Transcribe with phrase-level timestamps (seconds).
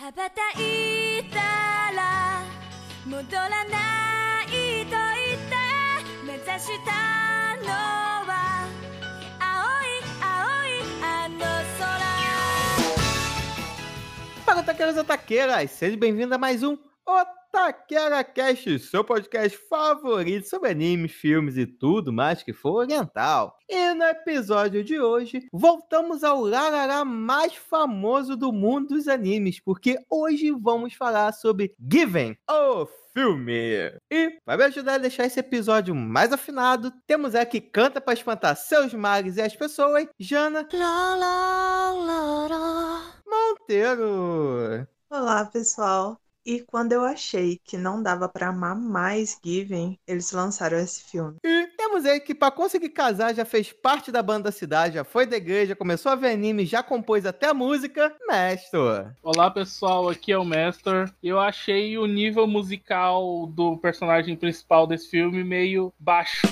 [0.00, 1.38] 羽ばたいた
[1.94, 2.42] ら
[3.06, 4.48] 戻らない
[4.84, 5.56] と言って
[6.26, 6.92] 目指した
[7.64, 7.68] の
[8.26, 8.68] は
[9.40, 9.46] 青
[9.82, 10.26] い青
[10.66, 11.96] いあの空
[14.46, 16.78] Para taqueiros e taqueiras, seja bem-vindo a mais um
[17.53, 23.57] Otaquera Cast, seu podcast favorito sobre anime, filmes e tudo mais que for oriental.
[23.67, 29.97] E no episódio de hoje, voltamos ao larará mais famoso do mundo dos animes, porque
[30.09, 33.91] hoje vamos falar sobre Given, o filme.
[34.09, 38.13] E para me ajudar a deixar esse episódio mais afinado, temos ela que canta para
[38.13, 40.65] espantar seus males e as pessoas, Jana
[43.27, 44.87] Monteiro.
[45.09, 46.17] Olá, pessoal.
[46.43, 51.37] E quando eu achei que não dava pra amar mais Given, eles lançaram esse filme.
[51.45, 55.03] E temos aí que para conseguir casar já fez parte da banda da cidade, já
[55.03, 58.79] foi da igreja, começou a ver anime, já compôs até a música, mestre.
[59.21, 61.13] Olá pessoal, aqui é o Master.
[61.21, 66.47] Eu achei o nível musical do personagem principal desse filme meio baixo.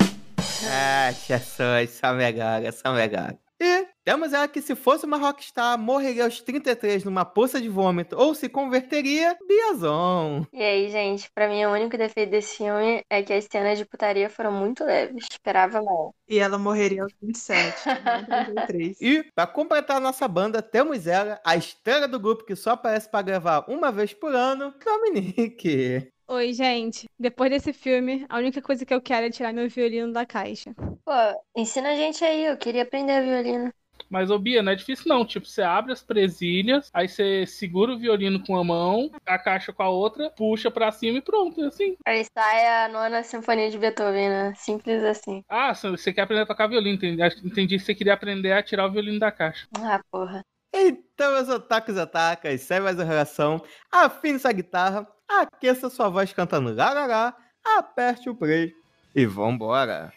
[0.67, 3.48] Ah, Jesus, Samegara, Samegara.
[3.61, 8.17] E temos ela que se fosse uma rockstar, morreria aos 33 numa poça de vômito
[8.17, 10.45] ou se converteria, Biazon.
[10.53, 13.85] E aí, gente, pra mim o único defeito desse filme é que as cenas de
[13.85, 15.27] putaria foram muito leves.
[15.30, 16.15] Esperava mal.
[16.27, 17.75] E ela morreria aos 27,
[18.30, 19.02] não 33.
[19.02, 23.09] E, pra completar a nossa banda, temos ela, a estrela do grupo que só aparece
[23.09, 26.11] pra gravar uma vez por ano, Dominique.
[26.30, 27.09] Oi, gente.
[27.19, 30.73] Depois desse filme, a única coisa que eu quero é tirar meu violino da caixa.
[31.03, 31.11] Pô,
[31.55, 33.73] ensina a gente aí, eu queria aprender violino.
[34.09, 35.25] Mas, ô Bia, não é difícil não.
[35.25, 39.73] Tipo, você abre as presilhas, aí você segura o violino com uma mão, a caixa
[39.73, 41.95] com a outra, puxa pra cima e pronto, é assim.
[42.05, 44.53] Aí sai a nona sinfonia de Beethoven, né?
[44.55, 45.43] Simples assim.
[45.47, 47.21] Ah, você quer aprender a tocar violino, entendi.
[47.43, 49.67] Entendi que você queria aprender a tirar o violino da caixa.
[49.77, 50.43] Ah, porra.
[50.73, 56.31] Então, meus otakus e atacas, segue mais uma relação, afine sua guitarra, aqueça sua voz
[56.31, 57.35] cantando larará,
[57.77, 58.73] aperte o play
[59.15, 60.13] e vambora.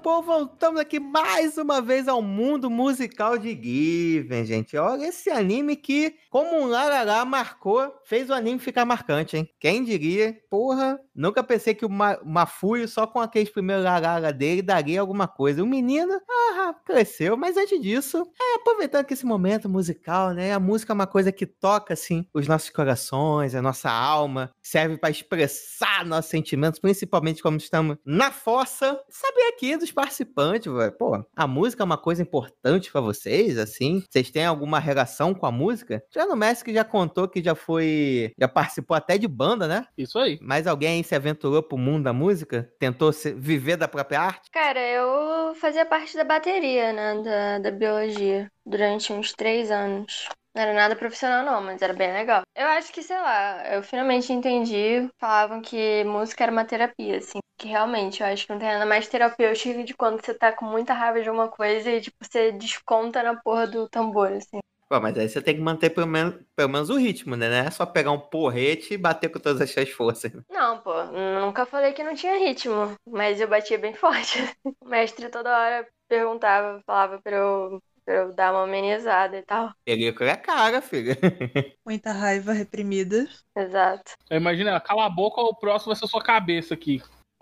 [0.00, 4.74] Povo, voltamos aqui mais uma vez ao mundo musical de Given, gente.
[4.76, 9.50] Olha esse anime que, como um larará, marcou, fez o anime ficar marcante, hein?
[9.60, 10.38] Quem diria?
[10.48, 15.28] Porra, nunca pensei que o Ma Mafuio, só com aqueles primeiros larara dele, daria alguma
[15.28, 15.62] coisa.
[15.62, 20.54] O menino, ah, cresceu, mas antes disso, é, aproveitando que esse momento musical, né?
[20.54, 24.96] A música é uma coisa que toca, assim, os nossos corações, a nossa alma, serve
[24.96, 28.98] para expressar nossos sentimentos, principalmente como estamos na fossa.
[29.10, 30.92] Saber aqui dos participantes, velho.
[30.92, 34.02] Pô, a música é uma coisa importante para vocês, assim?
[34.08, 36.02] Vocês têm alguma relação com a música?
[36.14, 39.86] Já no Messi que já contou que já foi, já participou até de banda, né?
[39.96, 40.38] Isso aí.
[40.40, 42.70] Mas alguém aí se aventurou pro mundo da música?
[42.78, 44.50] Tentou se- viver da própria arte?
[44.50, 47.22] Cara, eu fazia parte da bateria, né?
[47.22, 48.50] Da, da biologia.
[48.64, 50.28] Durante uns três anos.
[50.54, 52.42] Não era nada profissional, não, mas era bem legal.
[52.56, 55.08] Eu acho que, sei lá, eu finalmente entendi.
[55.18, 57.38] Falavam que música era uma terapia, assim.
[57.56, 60.64] Que realmente, eu acho que não tem nada mais terapêutico de quando você tá com
[60.64, 64.58] muita raiva de alguma coisa e, tipo, você desconta na porra do tambor, assim.
[64.88, 67.48] Pô, mas aí você tem que manter pelo menos, pelo menos o ritmo, né?
[67.48, 70.32] Não é só pegar um porrete e bater com todas as suas forças.
[70.50, 70.92] Não, pô,
[71.40, 74.38] nunca falei que não tinha ritmo, mas eu batia bem forte.
[74.82, 79.72] O mestre toda hora perguntava, falava pra eu, pra eu dar uma amenizada e tal.
[79.84, 81.14] Perigo é cara, filho.
[81.86, 83.28] Muita raiva reprimida.
[83.56, 84.14] Exato.
[84.28, 87.00] Ela, cala a boca, o próximo vai ser sua cabeça aqui.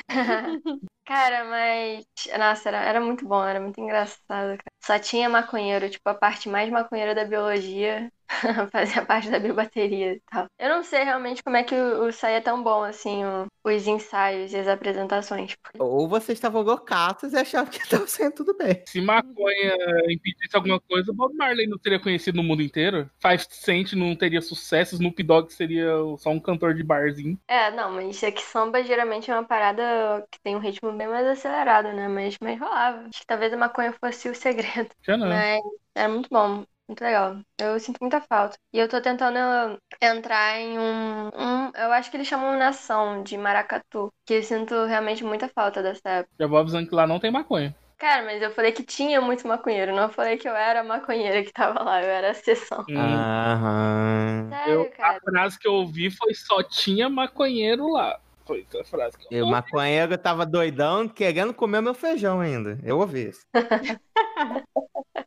[1.07, 2.05] Cara, mas.
[2.39, 4.73] Nossa, era, era muito bom, era muito engraçado, cara.
[4.85, 8.13] Só tinha maconheiro, tipo, a parte mais maconheira da biologia
[8.73, 10.47] fazia parte da biobateria e tal.
[10.59, 13.47] Eu não sei realmente como é que o, o sai é tão bom, assim, o-
[13.65, 15.55] os ensaios e as apresentações.
[15.57, 18.83] porque- Ou vocês estavam loucatos e achavam que estava saindo tudo bem.
[18.87, 19.75] Se maconha
[20.09, 23.09] impedisse alguma coisa, Bob Marley não seria conhecido no mundo inteiro.
[23.21, 27.39] Five Cent não teria sucesso, Snoop Dogg seria só um cantor de barzinho.
[27.47, 31.07] É, não, mas é que samba geralmente é uma parada que tem um ritmo bem
[31.09, 32.09] mais acelerado, né?
[32.09, 33.07] Mas, mas rolava.
[33.09, 34.91] Acho que talvez a maconha fosse o segredo.
[35.03, 35.29] Já não.
[35.29, 35.61] Mas
[35.95, 36.65] era muito bom.
[36.89, 37.37] Muito legal.
[37.59, 38.57] Eu sinto muita falta.
[38.73, 41.71] E eu tô tentando entrar em um, um.
[41.75, 44.11] Eu acho que eles chamam Nação de Maracatu.
[44.25, 46.35] Que eu sinto realmente muita falta dessa época.
[46.41, 47.77] Já vou avisando que lá não tem maconha.
[47.99, 49.95] Cara, mas eu falei que tinha muito maconheiro.
[49.95, 52.03] Não falei que eu era a maconheira que tava lá.
[52.03, 52.85] Eu era a exceção.
[52.89, 52.97] Hum.
[52.97, 54.49] Aham.
[54.51, 55.21] Sério, Eu- a cara.
[55.21, 58.19] frase que eu ouvi foi só tinha maconheiro lá.
[58.47, 59.61] Foi a frase que E eu o ouvi.
[59.61, 62.79] maconheiro tava doidão, querendo comer meu feijão ainda.
[62.83, 63.47] Eu ouvi isso.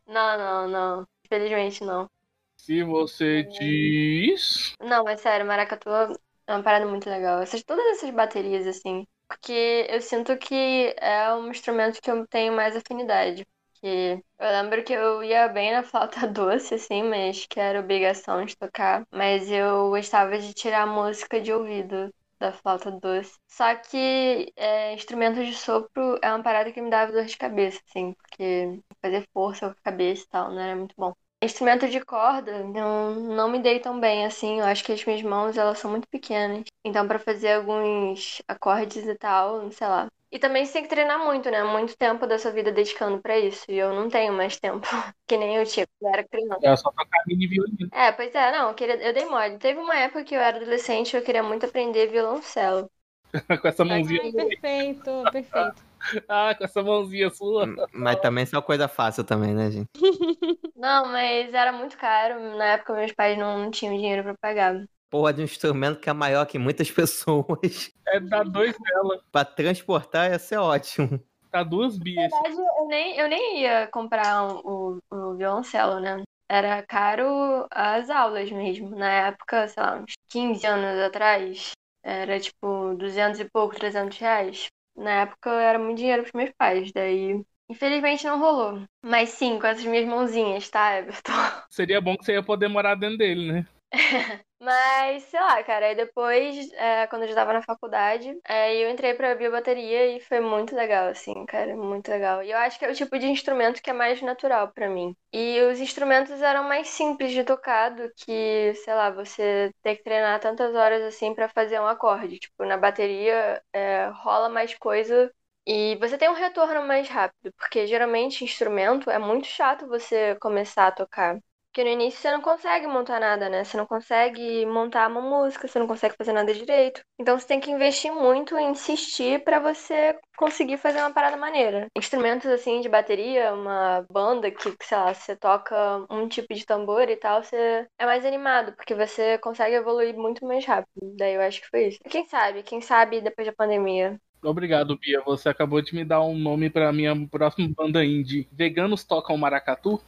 [0.06, 1.06] Não, não, não.
[1.32, 2.08] Infelizmente não.
[2.56, 4.74] Se você diz.
[4.80, 7.40] Não, mas sério, maracatu é uma parada muito legal.
[7.40, 9.06] Essas, todas essas baterias, assim.
[9.28, 13.46] Porque eu sinto que é um instrumento que eu tenho mais afinidade.
[13.72, 18.44] Porque eu lembro que eu ia bem na flauta doce, assim, mas que era obrigação
[18.44, 19.06] de tocar.
[19.10, 23.38] Mas eu gostava de tirar música de ouvido da flauta doce.
[23.48, 27.80] Só que é, instrumento de sopro é uma parada que me dava dor de cabeça,
[27.88, 31.12] assim, porque fazer força com a cabeça e tal não era muito bom.
[31.42, 34.60] Instrumento de corda não, não me dei tão bem assim.
[34.60, 36.64] Eu acho que as minhas mãos elas são muito pequenas.
[36.84, 40.06] Então, para fazer alguns acordes e tal, sei lá.
[40.30, 41.62] E também você tem que treinar muito, né?
[41.64, 43.64] Muito tempo da sua vida dedicando para isso.
[43.68, 44.86] E eu não tenho mais tempo.
[45.26, 46.60] que nem eu tinha quando eu era criança.
[46.62, 47.90] É só tocar mini violino.
[47.92, 49.58] É, pois é, não, eu, queria, eu dei mole.
[49.58, 52.88] Teve uma época que eu era adolescente e eu queria muito aprender violoncelo.
[53.60, 54.20] com essa mãozinha.
[54.22, 55.82] Ai, perfeito, perfeito.
[56.28, 57.66] Ah, com essa mãozinha sua.
[57.92, 59.88] Mas também isso é uma coisa fácil também, né, gente?
[60.76, 62.56] Não, mas era muito caro.
[62.56, 64.84] Na época meus pais não, tinham dinheiro pra pagar.
[65.08, 67.90] Porra de um instrumento que é maior que muitas pessoas.
[68.08, 69.22] É dar dois dela.
[69.30, 71.20] pra transportar ia ser ótimo.
[71.50, 72.32] Tá duas Na bias.
[72.32, 76.22] verdade, eu nem, eu nem ia comprar um- o, o violoncelo, né?
[76.48, 78.90] Era caro as aulas mesmo.
[78.96, 81.72] Na época, sei lá, uns 15 anos atrás,
[82.02, 84.66] era tipo 200 e pouco, 300 reais.
[84.96, 88.84] Na época era muito dinheiro pros meus pais, daí infelizmente não rolou.
[89.02, 91.32] Mas sim, com essas minhas mãozinhas, tá, Everton?
[91.70, 93.66] Seria bom que você ia poder morar dentro dele, né?
[94.64, 98.88] Mas, sei lá, cara, aí depois, é, quando eu já tava na faculdade, é, eu
[98.90, 102.44] entrei pra biobateria e foi muito legal, assim, cara, muito legal.
[102.44, 105.16] E eu acho que é o tipo de instrumento que é mais natural pra mim.
[105.32, 110.04] E os instrumentos eram mais simples de tocar do que, sei lá, você ter que
[110.04, 112.38] treinar tantas horas assim pra fazer um acorde.
[112.38, 115.32] Tipo, na bateria é, rola mais coisa
[115.66, 120.86] e você tem um retorno mais rápido, porque geralmente instrumento é muito chato você começar
[120.86, 121.40] a tocar.
[121.72, 123.64] Porque no início você não consegue montar nada, né?
[123.64, 127.00] Você não consegue montar uma música, você não consegue fazer nada direito.
[127.18, 131.86] Então você tem que investir muito e insistir pra você conseguir fazer uma parada maneira.
[131.96, 137.08] Instrumentos assim de bateria, uma banda que, sei lá, você toca um tipo de tambor
[137.08, 140.90] e tal, você é mais animado, porque você consegue evoluir muito mais rápido.
[141.16, 141.98] Daí eu acho que foi isso.
[142.06, 144.20] Quem sabe, quem sabe depois da pandemia.
[144.42, 145.20] Obrigado, Bia.
[145.22, 148.48] Você acabou de me dar um nome pra minha próxima banda indie.
[148.52, 150.00] Veganos tocam maracatu?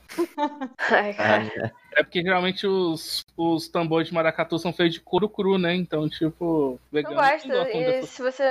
[0.90, 1.72] Ai, cara.
[1.96, 5.74] É porque geralmente os, os tambores de maracatu são feitos de couro cru, né?
[5.74, 7.48] Então, tipo, Eu veganos gosto.
[7.48, 8.42] não gostam E dessas se você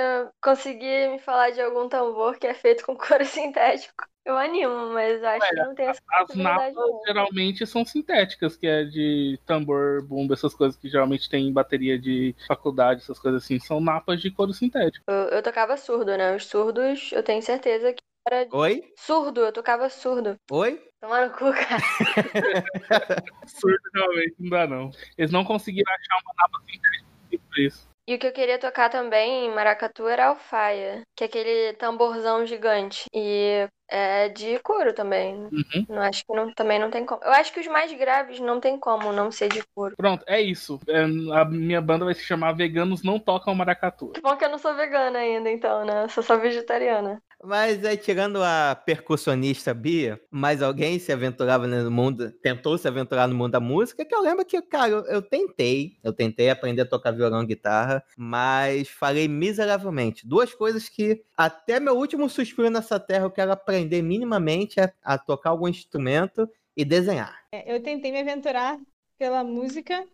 [0.42, 5.22] conseguir me falar de algum tambor que é feito com couro sintético, eu animo, mas
[5.22, 7.00] acho que não tem essa As napas não.
[7.06, 11.98] geralmente são sintéticas, que é de tambor, bumbo, essas coisas que geralmente tem em bateria
[11.98, 13.58] de faculdade, essas coisas assim.
[13.58, 15.04] São napas de couro sintético.
[15.08, 16.34] Eu, eu tocava surdo, né?
[16.34, 18.48] Os surdos, eu tenho certeza que era.
[18.52, 18.82] Oi?
[18.96, 20.36] Surdo, eu tocava surdo.
[20.50, 20.82] Oi?
[21.00, 21.82] Tomar no cu, cara.
[23.46, 24.90] Surdo realmente não dá, não.
[25.18, 27.04] Eles não conseguiram achar uma napa sintética
[27.50, 27.93] pra isso.
[28.06, 32.44] E o que eu queria tocar também em maracatu era alfaia, que é aquele tamborzão
[32.44, 33.06] gigante.
[33.14, 35.34] E é de couro também.
[35.36, 35.86] Uhum.
[35.88, 37.22] Não acho que não, também não tem como.
[37.24, 39.94] Eu acho que os mais graves não tem como não ser de couro.
[39.96, 40.78] Pronto, é isso.
[40.88, 44.10] É, a minha banda vai se chamar Veganos Não Tocam Maracatu.
[44.10, 46.04] Que bom que eu não sou vegana ainda, então, né?
[46.04, 47.22] Eu sou só vegetariana.
[47.44, 53.28] Mas aí, tirando a percussionista Bia, mais alguém se aventurava no mundo, tentou se aventurar
[53.28, 56.82] no mundo da música, que eu lembro que, cara, eu, eu tentei, eu tentei aprender
[56.82, 60.26] a tocar violão e guitarra, mas falei miseravelmente.
[60.26, 65.18] Duas coisas que até meu último suspiro nessa terra eu quero aprender minimamente é a
[65.18, 67.44] tocar algum instrumento e desenhar.
[67.52, 68.80] É, Eu tentei me aventurar
[69.18, 70.06] pela música,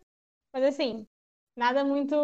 [0.53, 1.07] mas assim,
[1.57, 2.17] nada muito,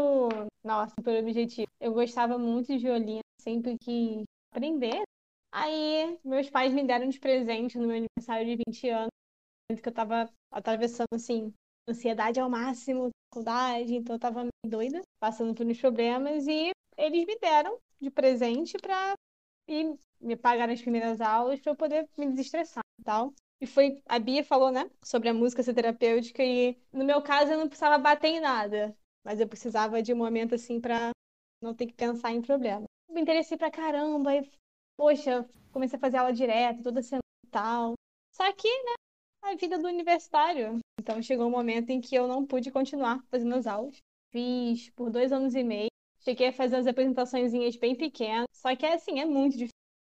[0.64, 1.68] nossa, super objetivo.
[1.80, 4.24] Eu gostava muito de violino, sempre quis
[4.56, 5.02] aprender.
[5.52, 9.10] Aí, meus pais me deram de presente no meu aniversário de 20 anos,
[9.82, 11.52] que eu tava atravessando, assim,
[11.88, 17.26] ansiedade ao máximo, faculdade, então eu tava meio doida, passando por uns problemas, e eles
[17.26, 19.14] me deram de presente pra
[19.68, 23.32] ir me pagar nas primeiras aulas pra eu poder me desestressar e tal.
[23.60, 27.52] E foi, a Bia falou, né, sobre a música ser terapêutica e no meu caso
[27.52, 28.94] eu não precisava bater em nada,
[29.24, 31.10] mas eu precisava de um momento assim pra
[31.62, 32.86] não ter que pensar em problema.
[33.16, 34.46] Me interessei pra caramba e,
[34.94, 37.94] poxa, comecei a fazer aula direto, toda semana e tal.
[38.30, 38.92] Só que, né,
[39.42, 40.80] a vida do universitário.
[41.00, 43.96] Então chegou um momento em que eu não pude continuar fazendo as aulas.
[44.30, 45.88] Fiz por dois anos e meio.
[46.20, 48.44] Cheguei a fazer as apresentaçõezinhas bem pequenas.
[48.52, 49.70] Só que, assim, é muito difícil.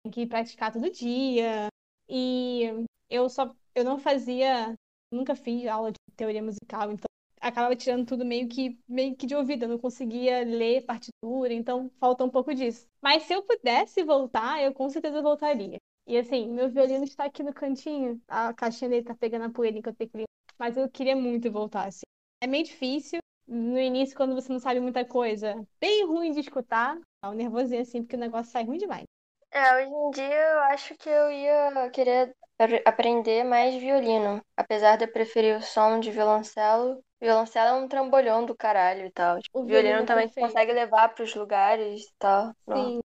[0.04, 1.70] Tem que praticar todo dia.
[2.10, 2.64] E
[3.10, 4.76] eu só eu não fazia,
[5.10, 7.06] nunca fiz aula de teoria musical, então
[7.40, 11.90] acabava tirando tudo meio que meio que de ouvido, eu não conseguia ler partitura, então
[12.00, 12.86] falta um pouco disso.
[13.02, 15.78] Mas se eu pudesse voltar, eu com certeza voltaria.
[16.08, 18.20] E assim, meu violino está aqui no cantinho.
[18.28, 20.26] A caixinha dele tá pegando a poeira enquanto eu.
[20.58, 22.02] Mas eu queria muito voltar, assim.
[22.42, 23.20] É meio difícil.
[23.48, 27.00] No início, quando você não sabe muita coisa, bem ruim de escutar.
[27.24, 29.06] Dá um nervosinho assim, porque o negócio sai ruim demais.
[29.52, 34.44] É, hoje em dia eu acho que eu ia querer apre- aprender mais violino.
[34.56, 37.04] Apesar de eu preferir o som de violoncelo.
[37.22, 39.40] Violoncelo é um trambolhão do caralho e tal.
[39.42, 40.40] Tipo, O violino violino é também perfeito.
[40.40, 42.54] consegue levar pros lugares e tal.
[42.74, 43.00] Sim.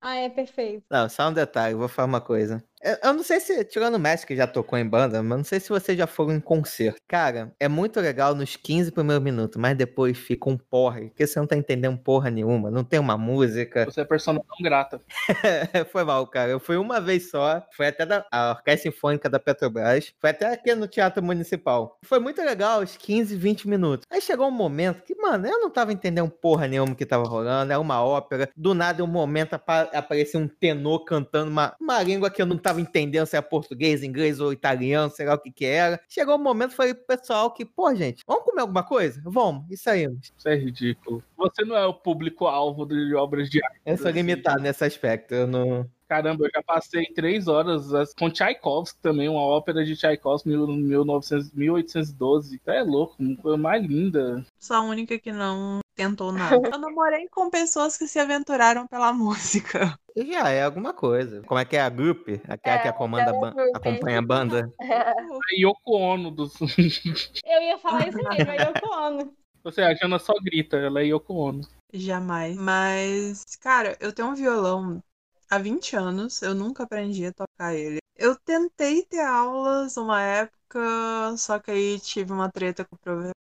[0.00, 0.86] Ah, é perfeito.
[0.90, 2.62] Não, só um detalhe, vou falar uma coisa.
[2.84, 5.44] Eu, eu não sei se, tirando o Messi que já tocou em banda, mas não
[5.44, 7.00] sei se vocês já foram em concerto.
[7.08, 11.38] Cara, é muito legal nos 15 primeiros minutos, mas depois fica um porre, porque você
[11.40, 13.86] não tá entendendo porra nenhuma, não tem uma música.
[13.86, 15.00] Você é persona não grata.
[15.90, 16.50] foi mal, cara.
[16.50, 20.52] Eu fui uma vez só, foi até da a Orquestra Sinfônica da Petrobras, foi até
[20.52, 21.98] aqui no Teatro Municipal.
[22.04, 24.06] Foi muito legal os 15, 20 minutos.
[24.10, 27.72] Aí chegou um momento que, mano, eu não tava entendendo porra nenhuma que tava rolando,
[27.72, 28.50] era uma ópera.
[28.54, 32.58] Do nada, um momento, apa- aparecia um tenor cantando uma, uma língua que eu não
[32.58, 36.00] tava entendendo se era português, inglês ou italiano, sei lá o que que era.
[36.08, 39.20] Chegou um momento, falei pro pessoal que, pô, gente, vamos comer alguma coisa?
[39.24, 40.32] Vamos, e saímos.
[40.36, 41.22] Isso é ridículo.
[41.36, 43.80] Você não é o público-alvo de obras de arte.
[43.84, 45.88] Eu sou limitado nesse aspecto, eu não...
[46.06, 50.66] Caramba, eu já passei três horas as- com Tchaikovsky também, uma ópera de Tchaikovsky mil-
[50.66, 52.60] 1900, 1812.
[52.66, 54.44] É louco, uma coisa mais linda.
[54.58, 56.68] Sou a única que não tentou nada.
[56.72, 59.98] Eu namorei com pessoas que se aventuraram pela música.
[60.16, 61.42] Já é alguma coisa.
[61.42, 62.28] Como é que é a group?
[62.48, 63.76] Aquela É, que comanda a aquela ban- group.
[63.76, 64.72] acompanha a banda?
[64.78, 64.78] A
[65.58, 66.54] Yoko Ono dos.
[67.44, 69.34] Eu ia falar isso mesmo, é Yoko Ono.
[69.62, 71.60] Você, a Jana só grita, ela é Yoko Ono.
[71.92, 72.56] Jamais.
[72.56, 75.02] Mas, cara, eu tenho um violão
[75.50, 77.98] há 20 anos, eu nunca aprendi a tocar ele.
[78.16, 82.98] Eu tentei ter aulas uma época, só que aí tive uma treta com o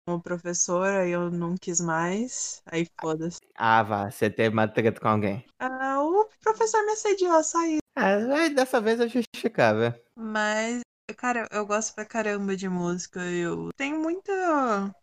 [0.07, 2.61] profe- com o professor, aí eu não quis mais.
[2.65, 3.39] Aí foda-se.
[3.55, 5.45] Ah, vá, você teve uma treta com alguém.
[5.59, 7.79] Ah, o professor me assediou, só isso.
[7.95, 9.93] Ah, aí dessa vez é justificável.
[10.15, 10.81] Mas,
[11.17, 13.21] cara, eu gosto pra caramba de música.
[13.25, 14.93] Eu tenho muita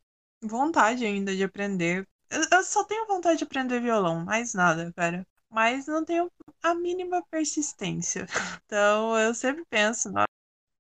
[0.42, 2.08] vontade ainda de aprender.
[2.30, 5.26] Eu, eu só tenho vontade de aprender violão, mais nada, cara.
[5.50, 6.30] Mas não tenho
[6.62, 8.26] a mínima persistência.
[8.66, 10.10] Então eu sempre penso,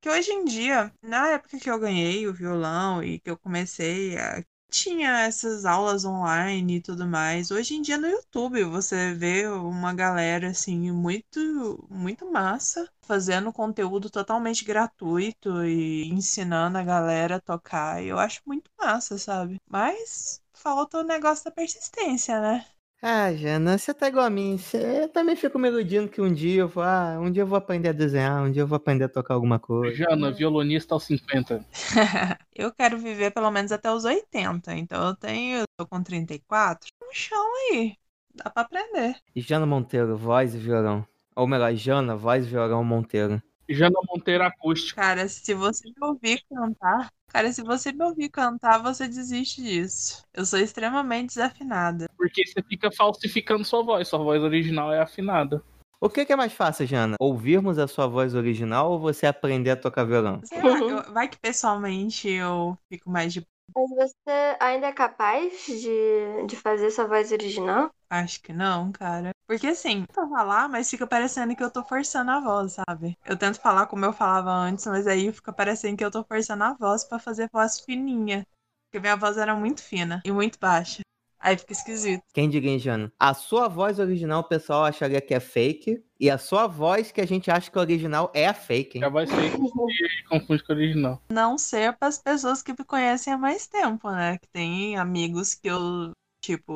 [0.04, 4.18] que hoje em dia, na época que eu ganhei o violão e que eu comecei
[4.18, 4.44] a.
[4.70, 7.50] Tinha essas aulas online e tudo mais.
[7.50, 14.10] Hoje em dia no YouTube você vê uma galera assim muito muito massa fazendo conteúdo
[14.10, 18.02] totalmente gratuito e ensinando a galera a tocar.
[18.04, 19.58] Eu acho muito massa, sabe?
[19.66, 22.66] Mas falta o negócio da persistência, né?
[23.06, 24.56] Ah, Jana, você tá igual a mim.
[24.56, 27.46] Você eu também fico me iludindo que um dia eu vou, ah, um dia eu
[27.46, 29.94] vou aprender a desenhar, um dia eu vou aprender a tocar alguma coisa.
[29.94, 31.62] Jana, violonista aos 50.
[32.56, 36.88] eu quero viver pelo menos até os 80, então eu tenho, eu tô com 34,
[37.02, 37.94] um chão aí.
[38.34, 39.16] Dá pra aprender.
[39.36, 41.06] Jana Monteiro, voz e violão.
[41.36, 43.42] Ou melhor, Jana, voz, violão, Monteiro.
[43.68, 45.00] Jana Monteiro acústico.
[45.00, 50.22] Cara, se você me ouvir cantar, cara, se você me ouvir cantar, você desiste disso.
[50.34, 52.06] Eu sou extremamente desafinada.
[52.16, 54.08] Porque você fica falsificando sua voz.
[54.08, 55.62] Sua voz original é afinada.
[56.00, 57.16] O que, que é mais fácil, Jana?
[57.18, 60.42] Ouvirmos a sua voz original ou você aprender a tocar violão?
[60.44, 63.42] Sei lá, eu- vai que pessoalmente eu fico mais de.
[63.72, 67.90] Mas você ainda é capaz de, de fazer sua voz original?
[68.10, 69.32] Acho que não, cara.
[69.46, 73.18] Porque assim, eu falar, mas fica parecendo que eu tô forçando a voz, sabe?
[73.24, 76.64] Eu tento falar como eu falava antes, mas aí fica parecendo que eu tô forçando
[76.64, 78.46] a voz pra fazer voz fininha.
[78.86, 81.02] Porque minha voz era muito fina e muito baixa.
[81.44, 82.22] Aí fica esquisito.
[82.32, 83.12] Quem diga, hein, Jana?
[83.20, 86.02] A sua voz original o pessoal acharia que é fake.
[86.18, 89.04] E a sua voz que a gente acha que é original é a fake, hein?
[89.04, 91.22] A voz fake se confunde com a original.
[91.30, 94.38] Não ser pras pessoas que me conhecem há mais tempo, né?
[94.38, 96.72] Que tem amigos que eu, tipo,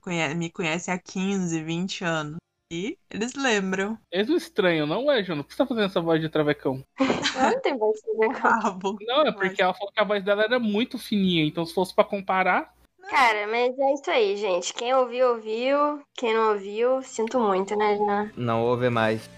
[0.00, 2.36] conhe- me conhecem há 15, 20 anos.
[2.72, 3.98] E eles lembram.
[4.14, 5.42] Mesmo estranho, não é, Jana?
[5.42, 6.82] Por que você tá fazendo essa voz de travecão?
[6.98, 8.96] Não tem voz de travecão.
[9.06, 11.44] Não, é porque ela falou que a voz dela era muito fininha.
[11.44, 12.74] Então, se fosse pra comparar,
[13.09, 14.73] Cara, mas é isso aí, gente.
[14.73, 16.01] Quem ouviu, ouviu.
[16.15, 18.31] Quem não ouviu, sinto muito, né, Jana?
[18.35, 19.29] Não ouve mais.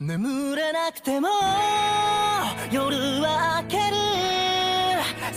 [0.00, 1.28] 眠れなくても
[2.70, 3.94] 夜は明ける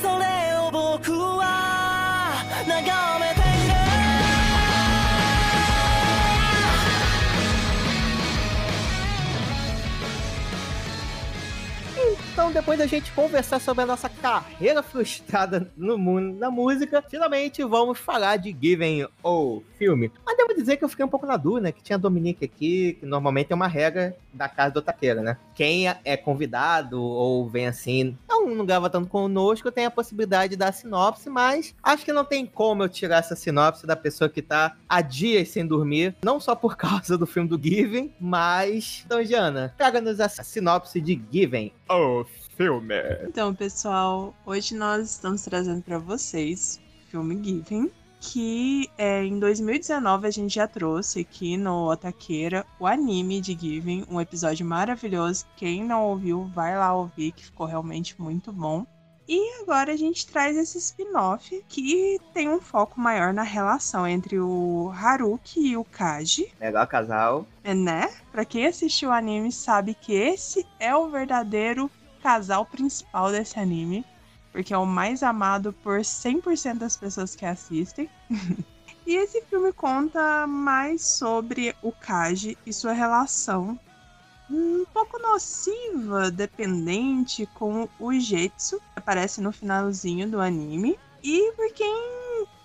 [0.01, 3.40] それを僕は眺めて
[12.32, 17.62] Então depois da gente conversar sobre a nossa carreira frustrada no mundo da música, finalmente
[17.62, 20.10] vamos falar de Given ou filme.
[20.24, 21.72] Mas devo dizer que eu fiquei um pouco na dúvida, né?
[21.72, 25.36] Que tinha a Dominique aqui, que normalmente é uma regra da casa do Taqueira, né?
[25.54, 30.56] Quem é convidado ou vem assim, não, não grava tanto conosco, tem a possibilidade de
[30.56, 34.40] dar sinopse, mas acho que não tem como eu tirar essa sinopse da pessoa que
[34.40, 39.02] tá há dias sem dormir, não só por causa do filme do Given, mas.
[39.04, 42.21] Então, Jana, traga-nos a sinopse de Given, o
[42.56, 42.94] filme.
[43.24, 47.90] Então, pessoal, hoje nós estamos trazendo para vocês o filme Given,
[48.20, 54.04] que é, em 2019 a gente já trouxe aqui no Otaqueira o anime de Given,
[54.08, 55.44] um episódio maravilhoso.
[55.56, 58.86] Quem não ouviu, vai lá ouvir, que ficou realmente muito bom.
[59.28, 64.38] E agora a gente traz esse spin-off que tem um foco maior na relação entre
[64.38, 66.52] o Haruki e o Kaji.
[66.60, 67.46] Legal casal.
[67.62, 68.12] É, né?
[68.30, 71.90] Pra quem assistiu o anime sabe que esse é o verdadeiro
[72.22, 74.04] casal principal desse anime.
[74.52, 78.08] Porque é o mais amado por 100% das pessoas que assistem.
[79.06, 83.78] e esse filme conta mais sobre o Kaji e sua relação
[84.50, 91.72] um pouco nociva, dependente com o Jetsu, que aparece no finalzinho do anime, e por
[91.72, 92.12] quem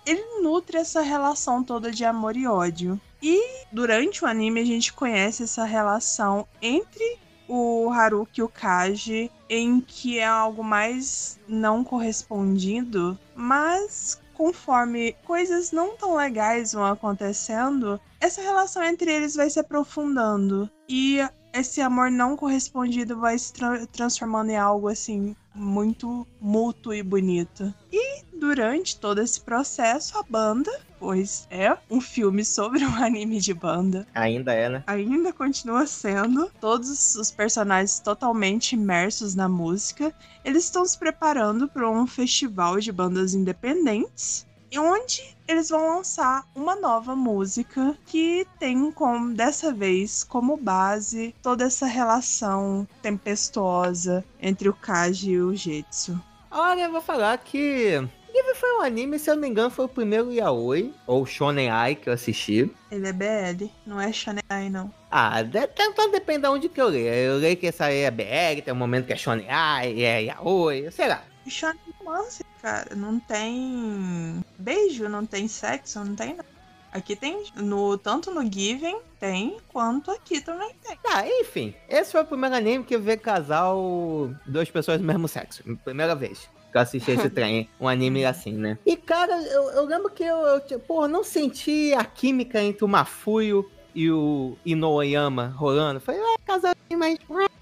[0.04, 3.00] ele nutre essa relação toda de amor e ódio.
[3.22, 9.30] E durante o anime a gente conhece essa relação entre o Haruki e o Kaji,
[9.48, 18.00] em que é algo mais não correspondido, mas conforme coisas não tão legais vão acontecendo,
[18.20, 20.70] essa relação entre eles vai se aprofundando.
[20.88, 21.18] E
[21.52, 27.74] esse amor não correspondido vai se tra transformando em algo assim muito mútuo e bonito.
[27.92, 33.54] E durante todo esse processo, a banda, pois é um filme sobre um anime de
[33.54, 34.06] banda.
[34.14, 34.84] Ainda é, né?
[34.86, 36.50] Ainda continua sendo.
[36.60, 40.12] Todos os personagens totalmente imersos na música.
[40.44, 46.76] Eles estão se preparando para um festival de bandas independentes onde eles vão lançar uma
[46.76, 54.74] nova música que tem como dessa vez como base toda essa relação tempestuosa entre o
[54.74, 56.20] Kaji e o Jetsu.
[56.50, 58.06] Olha, eu vou falar que
[58.38, 61.70] Give foi um anime, se eu não me engano, foi o primeiro yaoi, ou shonen
[61.70, 62.70] ai que eu assisti.
[62.88, 64.92] Ele é BL, não é shonen ai não.
[65.10, 67.08] Ah, então depende de onde que eu leio.
[67.12, 70.22] Eu leio que essa aí é BL, tem um momento que é shonen ai, é
[70.24, 71.24] yaoi, sei lá.
[71.48, 72.94] Shonen romance, cara.
[72.94, 76.48] Não tem beijo, não tem sexo, não tem nada.
[76.92, 80.96] Aqui tem, no, tanto no Given tem, quanto aqui também tem.
[81.06, 81.74] Ah, enfim.
[81.88, 85.62] Esse foi o primeiro anime que eu vi casal, duas pessoas do mesmo sexo.
[85.84, 87.68] Primeira vez que eu assisti esse trem.
[87.80, 88.78] Um anime assim, né?
[88.84, 90.38] E, cara, eu, eu lembro que eu,
[90.70, 96.00] eu, pô, não senti a química entre o Mafuio e o Inoyama rolando.
[96.00, 97.18] Foi, ah, casal, mas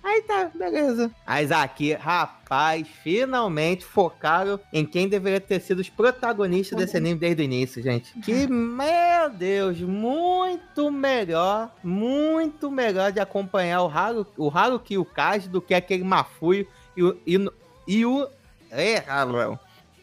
[0.07, 1.11] Aí tá, beleza.
[1.27, 7.43] Mas aqui, rapaz, finalmente focaram em quem deveria ter sido os protagonistas desse anime desde
[7.43, 8.17] o início, gente.
[8.21, 15.05] Que, meu Deus, muito melhor, muito melhor de acompanhar o Haru, o Haruki e o
[15.05, 17.51] Kaji do que aquele Mafuio e o, e,
[17.89, 18.29] e o,
[18.71, 19.05] é,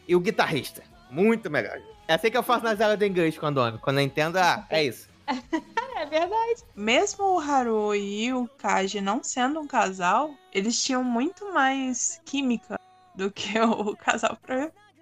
[0.06, 0.82] e o guitarrista.
[1.10, 1.80] Muito melhor.
[2.06, 4.66] É assim que eu faço nas aulas de inglês quando eu, quando eu entendo, ah,
[4.68, 5.08] é isso.
[5.26, 6.62] é verdade.
[6.74, 12.78] Mesmo o Haru e o Kaji não sendo um casal, eles tinham muito mais química
[13.14, 14.36] do que o casal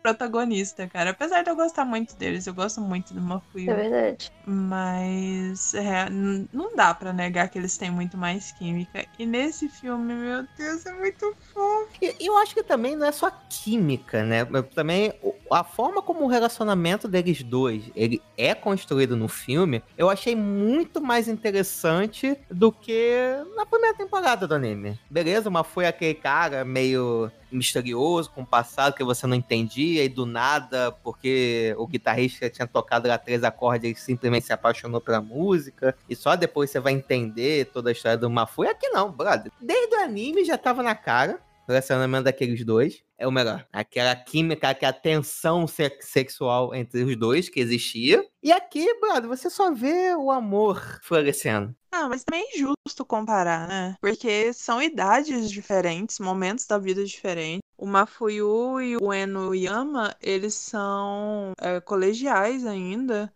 [0.02, 1.10] protagonista, cara.
[1.10, 3.70] Apesar de eu gostar muito deles, eu gosto muito do Mafuyu.
[3.70, 4.32] É verdade.
[4.44, 9.06] Mas é, não dá para negar que eles têm muito mais química.
[9.18, 11.88] E nesse filme, meu Deus, é muito fofo.
[12.00, 14.44] E eu acho que também não é só química, né?
[14.74, 15.12] Também
[15.50, 21.00] a forma como o relacionamento deles dois ele é construído no filme, eu achei muito
[21.00, 23.14] mais interessante do que
[23.54, 24.98] na primeira temporada do anime.
[25.10, 30.08] Beleza, mas foi aquele cara meio misterioso, com um passado que você não entendia, e
[30.08, 35.20] do nada, porque o guitarrista tinha tocado lá três acordes, ele simplesmente se apaixonou pela
[35.20, 38.62] música, e só depois você vai entender toda a história do Mafu.
[38.62, 39.52] Aqui não, brother.
[39.60, 43.66] Desde o anime já tava na cara o relacionamento daqueles dois é o melhor.
[43.72, 48.26] Aquela química, aquela tensão sexual entre os dois que existia.
[48.42, 51.74] E aqui, brother, você só vê o amor florescendo.
[51.92, 53.96] Ah, mas também é injusto comparar, né?
[54.00, 57.60] Porque são idades diferentes, momentos da vida diferentes.
[57.76, 63.32] O Mafuyu e o Eno Yama, eles são é, colegiais ainda.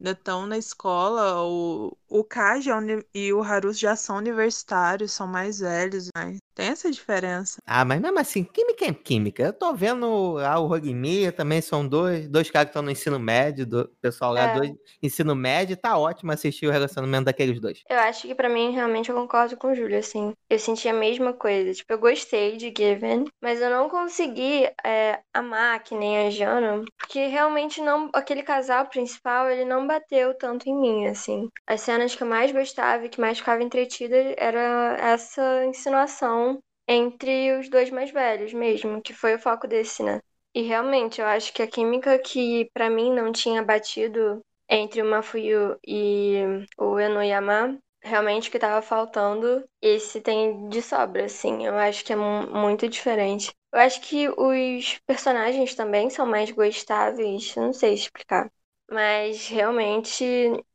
[0.00, 1.44] Ainda estão na escola.
[1.44, 2.74] O, o Kaji é
[3.14, 6.36] e o Haru já são universitários, são mais velhos, né?
[6.54, 7.58] Tem essa diferença.
[7.66, 9.42] Ah, mas mesmo assim, química é química.
[9.44, 13.18] Eu tô vendo ah, o Rogmi também são dois, dois caras que estão no ensino
[13.18, 14.54] médio, do pessoal lá, É.
[14.54, 17.82] dois ensino médio, tá ótimo assistir o relacionamento daqueles dois.
[17.88, 20.32] Eu acho que pra mim, realmente, eu concordo com o Júlio, assim.
[20.50, 21.72] Eu senti a mesma coisa.
[21.72, 26.84] Tipo, eu gostei de Given, mas eu não consegui é, amar que nem a Jana,
[26.98, 28.10] porque realmente não.
[28.12, 31.48] Aquele casal principal, ele não bateu tanto em mim, assim.
[31.66, 36.58] As cenas que eu mais gostava e que mais ficava entretida era essa insinuação
[36.88, 40.20] entre os dois mais velhos mesmo, que foi o foco desse, né?
[40.54, 45.04] E realmente, eu acho que a química que pra mim não tinha batido entre o
[45.04, 46.40] Mafuyu e
[46.78, 51.66] o Enoyama, realmente que tava faltando, esse tem de sobra, assim.
[51.66, 53.52] Eu acho que é mu- muito diferente.
[53.72, 58.50] Eu acho que os personagens também são mais gostáveis, não sei explicar.
[58.90, 60.24] Mas realmente,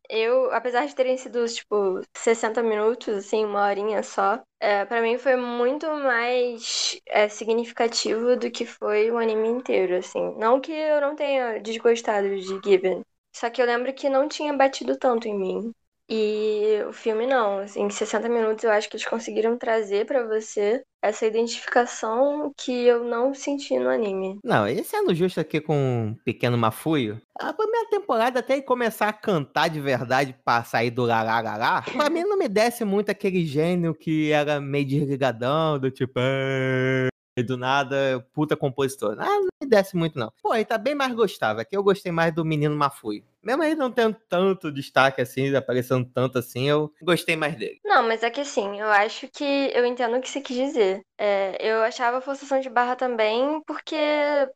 [0.09, 5.17] eu, apesar de terem sido, tipo, 60 minutos, assim, uma horinha só, é, para mim
[5.17, 10.35] foi muito mais é, significativo do que foi o anime inteiro, assim.
[10.37, 13.03] Não que eu não tenha desgostado de Given,
[13.35, 15.73] só que eu lembro que não tinha batido tanto em mim.
[16.09, 20.23] E o filme não, assim, em 60 minutos eu acho que eles conseguiram trazer pra
[20.27, 24.39] você essa identificação que eu não senti no anime.
[24.43, 29.13] Não, e sendo justo aqui com o Pequeno Mafuio, a primeira temporada até começar a
[29.13, 33.93] cantar de verdade pra sair do lararará, pra mim não me desce muito aquele gênio
[33.95, 36.19] que era meio desligadão, do tipo...
[36.19, 39.17] "Ah", E do nada, puta compositor.
[39.19, 40.31] Ah, não me desce muito, não.
[40.41, 41.61] Pô, ele tá bem mais gostável.
[41.61, 43.25] Aqui eu gostei mais do Menino Mafuio.
[43.43, 47.79] Mesmo ele não tendo tanto destaque assim, aparecendo tanto assim, eu gostei mais dele.
[47.83, 51.01] Não, mas é que assim, eu acho que eu entendo o que você quis dizer.
[51.17, 53.95] É, eu achava a forçação de barra também, porque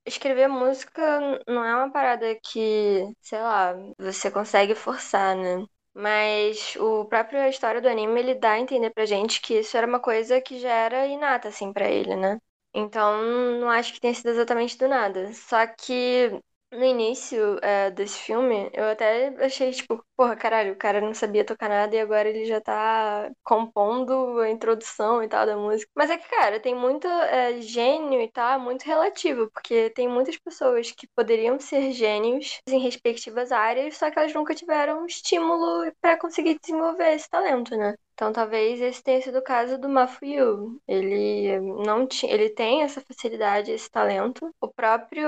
[0.06, 5.66] escrever música não é uma parada que, sei lá, você consegue forçar, né?
[5.94, 9.86] Mas o próprio história do anime, ele dá a entender pra gente que isso era
[9.86, 12.40] uma coisa que já era inata, assim, pra ele, né?
[12.74, 13.22] Então,
[13.60, 15.34] não acho que tenha sido exatamente do nada.
[15.34, 16.32] Só que
[16.72, 21.46] no início é, desse filme, eu até achei, tipo, porra, caralho, o cara não sabia
[21.46, 25.90] tocar nada e agora ele já tá compondo a introdução e tal da música.
[25.96, 30.38] Mas é que, cara, tem muito é, gênio e tal, muito relativo, porque tem muitas
[30.38, 36.18] pessoas que poderiam ser gênios em respectivas áreas, só que elas nunca tiveram estímulo pra
[36.18, 37.96] conseguir desenvolver esse talento, né?
[38.14, 40.78] Então talvez esse tenha sido o caso do Mafuyu.
[40.86, 44.50] Ele não tinha, ele tem essa facilidade, esse talento.
[44.60, 45.26] O próprio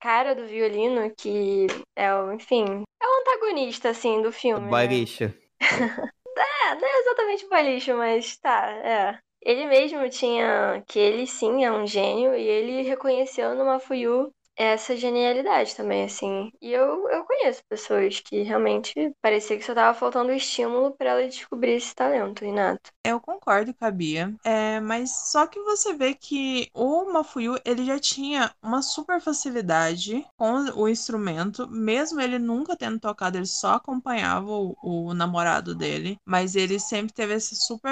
[0.00, 2.64] cara do violino, que é o, enfim,
[3.02, 4.64] é o antagonista assim do filme.
[4.64, 4.70] né?
[4.70, 5.34] Baricha.
[6.40, 9.18] É, não é exatamente o Balicho, mas tá, é.
[9.42, 14.96] Ele mesmo tinha que ele sim é um gênio e ele reconheceu no Mafuyu essa
[14.96, 16.50] genialidade também, assim.
[16.60, 18.92] E eu, eu conheço pessoas que realmente
[19.22, 22.90] parecia que só tava faltando estímulo pra ela descobrir esse talento inato.
[23.04, 27.84] Eu concordo com a Bia, é, mas só que você vê que o Mafuyu ele
[27.84, 33.74] já tinha uma super facilidade com o instrumento, mesmo ele nunca tendo tocado, ele só
[33.74, 37.90] acompanhava o, o namorado dele, mas ele sempre teve essa super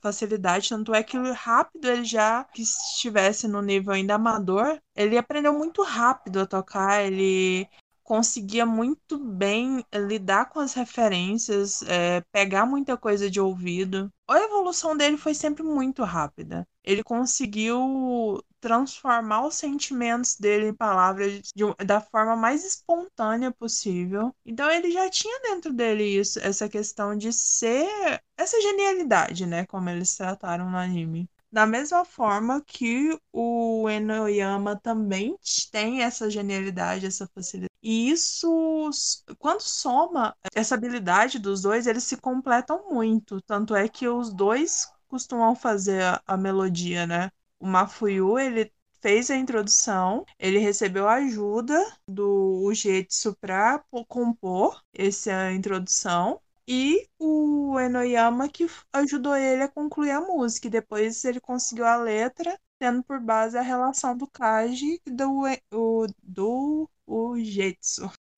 [0.00, 5.52] facilidade, tanto é que rápido ele já que estivesse no nível ainda amador, ele aprendeu
[5.52, 7.68] muito rápido a tocar, ele
[8.02, 14.08] conseguia muito bem lidar com as referências, é, pegar muita coisa de ouvido.
[14.28, 16.66] A evolução dele foi sempre muito rápida.
[16.84, 24.32] Ele conseguiu transformar os sentimentos dele em palavras de da forma mais espontânea possível.
[24.44, 27.88] Então ele já tinha dentro dele isso, essa questão de ser
[28.36, 31.28] essa genialidade, né, como eles trataram no anime.
[31.56, 35.38] Da mesma forma que o Enoyama também
[35.72, 37.72] tem essa genialidade, essa facilidade.
[37.82, 38.90] E isso,
[39.38, 43.40] quando soma essa habilidade dos dois, eles se completam muito.
[43.40, 47.30] Tanto é que os dois costumam fazer a, a melodia, né?
[47.58, 56.38] O Mafuyu, ele fez a introdução, ele recebeu ajuda do Ugetsu para compor essa introdução.
[56.68, 60.66] E o Enoyama que ajudou ele a concluir a música.
[60.66, 65.42] E depois ele conseguiu a letra, tendo por base a relação do Kaji e do,
[65.72, 66.90] o, do.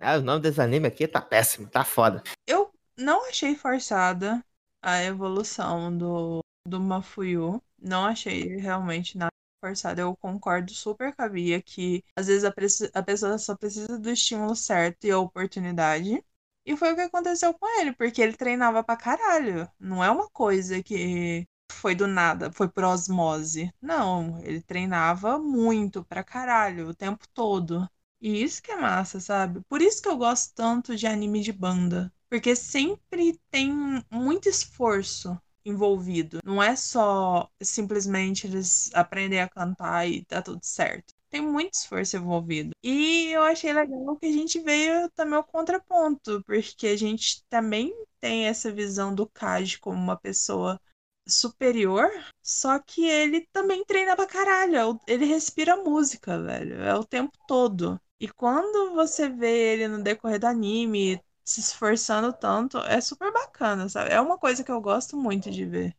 [0.00, 2.22] Ah, o nome desse anime aqui tá péssimo, tá foda.
[2.46, 4.44] Eu não achei forçada
[4.82, 7.62] a evolução do, do Mafuyu.
[7.78, 10.00] Não achei realmente nada forçado.
[10.00, 12.52] Eu concordo super com a Bia que às vezes a,
[12.94, 16.22] a pessoa só precisa do estímulo certo e a oportunidade.
[16.68, 19.68] E foi o que aconteceu com ele, porque ele treinava pra caralho.
[19.80, 23.70] Não é uma coisa que foi do nada, foi por osmose.
[23.80, 27.88] Não, ele treinava muito pra caralho, o tempo todo.
[28.20, 29.60] E isso que é massa, sabe?
[29.68, 32.12] Por isso que eu gosto tanto de anime de banda.
[32.28, 33.72] Porque sempre tem
[34.10, 36.40] muito esforço envolvido.
[36.44, 41.14] Não é só simplesmente eles aprendem a cantar e tá tudo certo.
[41.30, 42.70] Tem muito esforço envolvido.
[42.82, 47.92] E eu achei legal que a gente veio também ao contraponto, porque a gente também
[48.20, 50.80] tem essa visão do Kaj como uma pessoa
[51.28, 52.08] superior,
[52.42, 54.98] só que ele também treina pra caralho.
[55.06, 56.82] Ele respira música, velho.
[56.82, 58.00] É o tempo todo.
[58.20, 63.88] E quando você vê ele no decorrer do anime se esforçando tanto, é super bacana,
[63.88, 64.10] sabe?
[64.10, 65.94] É uma coisa que eu gosto muito de ver.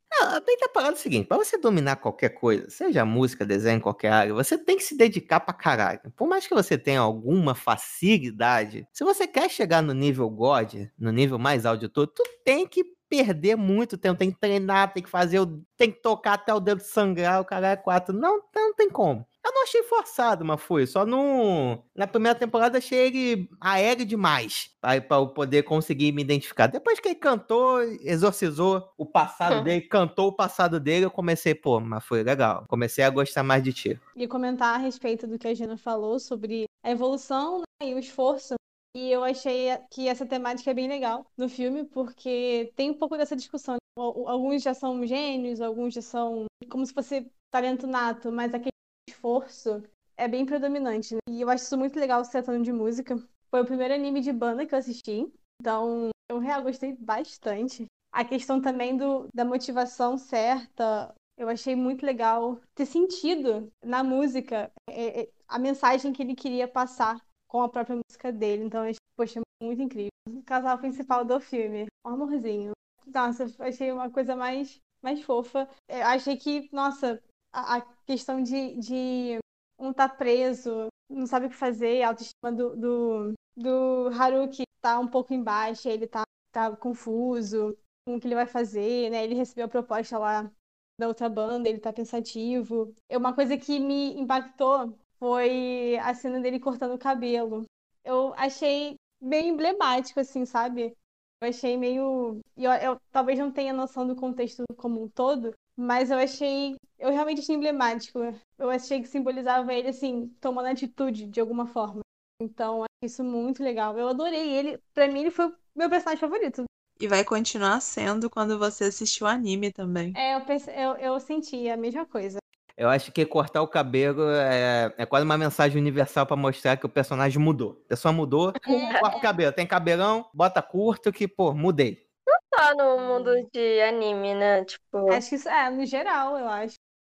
[0.46, 4.34] Tem que parada o seguinte, pra você dominar qualquer coisa, seja música, desenho, qualquer área,
[4.34, 6.02] você tem que se dedicar pra caralho.
[6.16, 11.12] Por mais que você tenha alguma facilidade, se você quer chegar no nível God, no
[11.12, 15.02] nível mais alto de todo, tu tem que perder muito tempo, tem que treinar, tem
[15.02, 15.40] que fazer,
[15.76, 18.14] tem que tocar até o dedo sangrar, o cara é quatro.
[18.14, 19.26] Não, não tem como.
[19.46, 20.86] Eu não achei forçado, mas foi.
[20.86, 21.82] Só no.
[21.96, 24.72] Na primeira temporada achei ele aéreo demais.
[24.82, 26.68] Pra eu poder conseguir me identificar.
[26.68, 31.80] Depois que ele cantou, exorcizou o passado dele, cantou o passado dele, eu comecei, pô,
[31.80, 32.66] mas foi legal.
[32.68, 34.00] Comecei a gostar mais de ti.
[34.16, 38.00] E comentar a respeito do que a Gina falou sobre a evolução né, e o
[38.00, 38.56] esforço.
[38.96, 43.16] E eu achei que essa temática é bem legal no filme, porque tem um pouco
[43.16, 43.78] dessa discussão.
[43.98, 48.79] Alguns já são gênios, alguns já são como se fosse talento nato, mas aquele
[49.10, 49.84] esforço
[50.18, 51.16] é bem predominante.
[51.16, 51.20] Né?
[51.30, 53.16] E eu acho isso muito legal se tratando de música.
[53.50, 57.86] Foi o primeiro anime de banda que eu assisti, então eu real gostei bastante.
[58.12, 64.72] A questão também do, da motivação certa, eu achei muito legal ter sentido na música
[64.90, 68.64] é, é, a mensagem que ele queria passar com a própria música dele.
[68.64, 70.10] Então, eu achei, poxa, muito incrível.
[70.28, 72.72] O casal principal do filme, um amorzinho.
[73.08, 75.68] Nossa, achei uma coisa mais, mais fofa.
[75.88, 79.40] Eu achei que, nossa, a, questão de, de
[79.80, 85.00] um tá preso, não sabe o que fazer, a autoestima do, do, do Haruki tá
[85.00, 89.24] um pouco embaixo, ele tá, tá confuso com o que ele vai fazer, né?
[89.24, 90.52] Ele recebeu a proposta lá
[91.00, 92.94] da outra banda, ele tá pensativo.
[93.08, 97.66] É uma coisa que me impactou foi a cena dele cortando o cabelo.
[98.04, 100.96] Eu achei bem emblemático, assim, sabe?
[101.42, 102.40] Eu achei meio.
[102.58, 106.76] Eu, eu talvez não tenha noção do contexto como um todo, mas eu achei.
[107.00, 108.20] Eu realmente achei emblemático.
[108.58, 112.02] Eu achei que simbolizava ele, assim, tomando atitude de alguma forma.
[112.42, 113.98] Então, achei isso muito legal.
[113.98, 114.80] Eu adorei ele.
[114.94, 116.66] Pra mim, ele foi o meu personagem favorito.
[117.00, 120.12] E vai continuar sendo quando você assistir o anime também.
[120.18, 122.40] É, eu, pense, eu, eu senti a mesma coisa.
[122.76, 126.86] Eu acho que cortar o cabelo é, é quase uma mensagem universal para mostrar que
[126.86, 127.82] o personagem mudou.
[127.86, 129.00] A pessoa mudou, É.
[129.00, 129.54] corta o cabelo.
[129.54, 132.09] Tem cabelão, bota curto que, pô, mudei.
[132.54, 134.66] Só no mundo de anime, né?
[134.66, 136.76] Tipo, Acho que isso é, no geral, eu acho.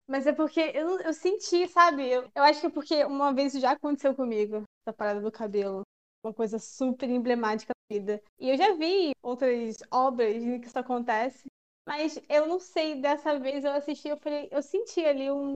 [0.09, 2.09] Mas é porque eu, eu senti, sabe?
[2.09, 5.83] Eu, eu acho que é porque uma vez já aconteceu comigo, essa parada do cabelo.
[6.25, 8.23] Uma coisa super emblemática da vida.
[8.39, 11.47] E eu já vi outras obras em que isso acontece.
[11.87, 15.53] Mas eu não sei, dessa vez eu assisti, eu falei, eu senti ali um,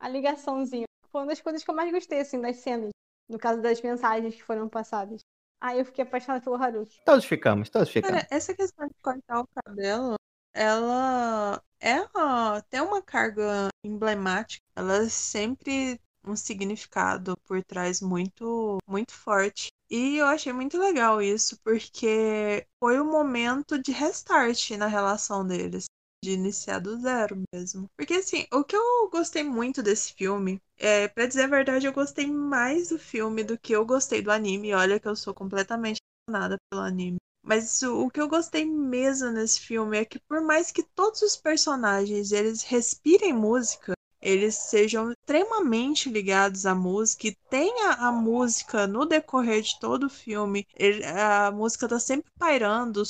[0.00, 0.86] a ligaçãozinha.
[1.10, 2.90] Foi uma das coisas que eu mais gostei, assim, das cenas.
[3.28, 5.20] No caso das mensagens que foram passadas.
[5.62, 7.00] Aí eu fiquei apaixonada pelo Haruki.
[7.04, 8.16] Todos ficamos, todos ficamos.
[8.16, 10.16] Cara, essa questão de cortar o cabelo,
[10.52, 14.60] ela é uma, tem uma carga emblemática.
[14.74, 19.68] Ela sempre um significado por trás muito, muito forte.
[19.88, 25.84] E eu achei muito legal isso, porque foi um momento de restart na relação deles.
[26.24, 27.90] De iniciar do zero mesmo.
[27.96, 31.92] Porque assim, o que eu gostei muito desse filme, é, pra dizer a verdade, eu
[31.92, 34.72] gostei mais do filme do que eu gostei do anime.
[34.74, 37.16] Olha que eu sou completamente apaixonada pelo anime.
[37.44, 41.22] Mas o, o que eu gostei mesmo nesse filme é que por mais que todos
[41.22, 48.86] os personagens eles respirem música, eles sejam extremamente ligados à música e tenha a música
[48.86, 50.66] no decorrer de todo o filme.
[50.76, 53.02] Ele- a música tá sempre pairando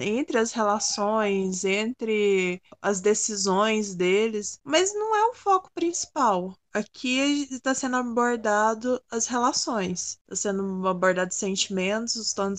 [0.00, 6.56] entre as relações, entre as decisões deles, mas não é o foco principal.
[6.72, 7.18] Aqui
[7.50, 12.58] está sendo abordado as relações, está sendo abordado sentimentos, tanto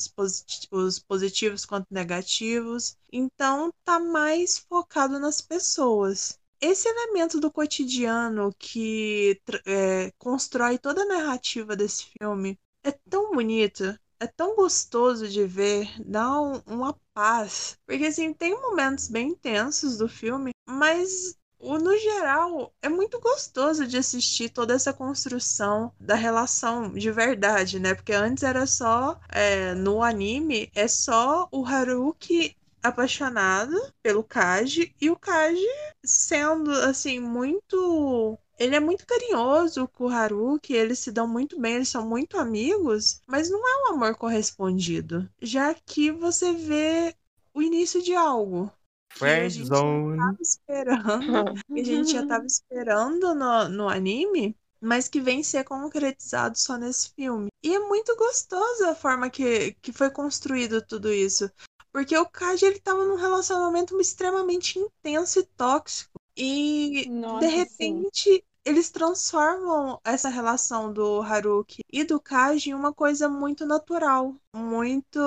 [0.72, 2.96] os positivos quanto negativos.
[3.12, 11.06] Então tá mais focado nas pessoas esse elemento do cotidiano que é, constrói toda a
[11.06, 13.84] narrativa desse filme é tão bonito,
[14.20, 17.78] é tão gostoso de ver, dá um- uma paz.
[17.86, 21.36] Porque, assim, tem momentos bem intensos do filme, mas.
[21.66, 27.94] No geral, é muito gostoso de assistir toda essa construção da relação de verdade, né?
[27.96, 29.18] Porque antes era só.
[29.30, 35.66] é, no anime, é só o Haruki apaixonado pelo Kaji e o Kaji
[36.04, 41.76] sendo assim muito ele é muito carinhoso com o Haruki, eles se dão muito bem,
[41.76, 45.28] eles são muito amigos, mas não é um amor correspondido.
[45.42, 47.16] Já que você vê
[47.54, 48.72] o início de algo.
[49.10, 50.18] que a gente Zone.
[50.18, 55.64] tava esperando, que a gente já tava esperando no, no anime, mas que vem ser
[55.64, 57.50] concretizado só nesse filme.
[57.64, 61.50] E é muito gostoso a forma que, que foi construído tudo isso.
[61.94, 66.20] Porque o Kaji, ele tava num relacionamento extremamente intenso e tóxico.
[66.38, 68.06] E, Nossa, de sim.
[68.66, 74.36] Eles transformam essa relação do Haruki e do Kaji em uma coisa muito natural.
[74.56, 75.20] Muito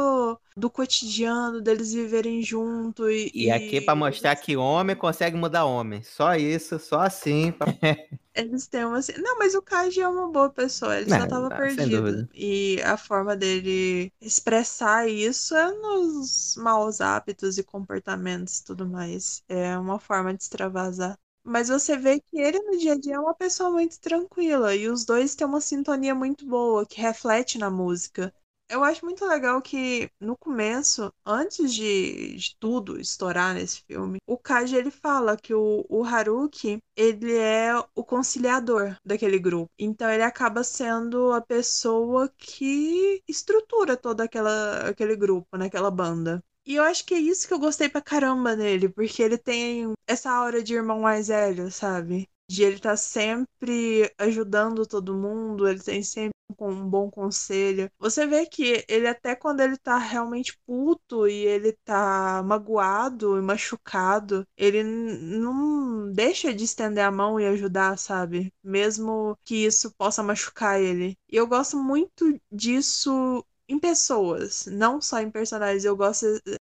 [0.56, 3.10] do cotidiano, deles viverem junto.
[3.10, 6.02] E, E aqui pra mostrar que homem consegue mudar homem.
[6.02, 7.52] Só isso, só assim.
[7.52, 7.66] pra-
[8.34, 9.00] Eles têm uma.
[9.18, 12.28] Não, mas o Kaji é uma boa pessoa, ele Não, só tava sem perdido.
[12.34, 19.42] E a forma dele expressar isso é nos maus hábitos e comportamentos e tudo mais.
[19.48, 21.18] É uma forma de extravasar.
[21.46, 24.88] Mas você vê que ele no dia a dia é uma pessoa muito tranquila e
[24.88, 28.34] os dois têm uma sintonia muito boa que reflete na música.
[28.68, 34.36] Eu acho muito legal que no começo, antes de, de tudo estourar nesse filme, o
[34.36, 39.70] Kaji ele fala que o, o Haruki ele é o conciliador daquele grupo.
[39.78, 46.42] Então ele acaba sendo a pessoa que estrutura todo aquela, aquele grupo, naquela banda.
[46.66, 49.92] E eu acho que é isso que eu gostei pra caramba nele, porque ele tem
[50.06, 52.28] essa aura de irmão mais velho, sabe?
[52.48, 57.88] De ele tá sempre ajudando todo mundo, ele tem sempre um bom conselho.
[57.98, 63.42] Você vê que ele até quando ele tá realmente puto e ele tá magoado e
[63.42, 68.52] machucado, ele não deixa de estender a mão e ajudar, sabe?
[68.62, 71.16] Mesmo que isso possa machucar ele.
[71.30, 75.84] E eu gosto muito disso em pessoas, não só em personagens.
[75.84, 76.26] Eu gosto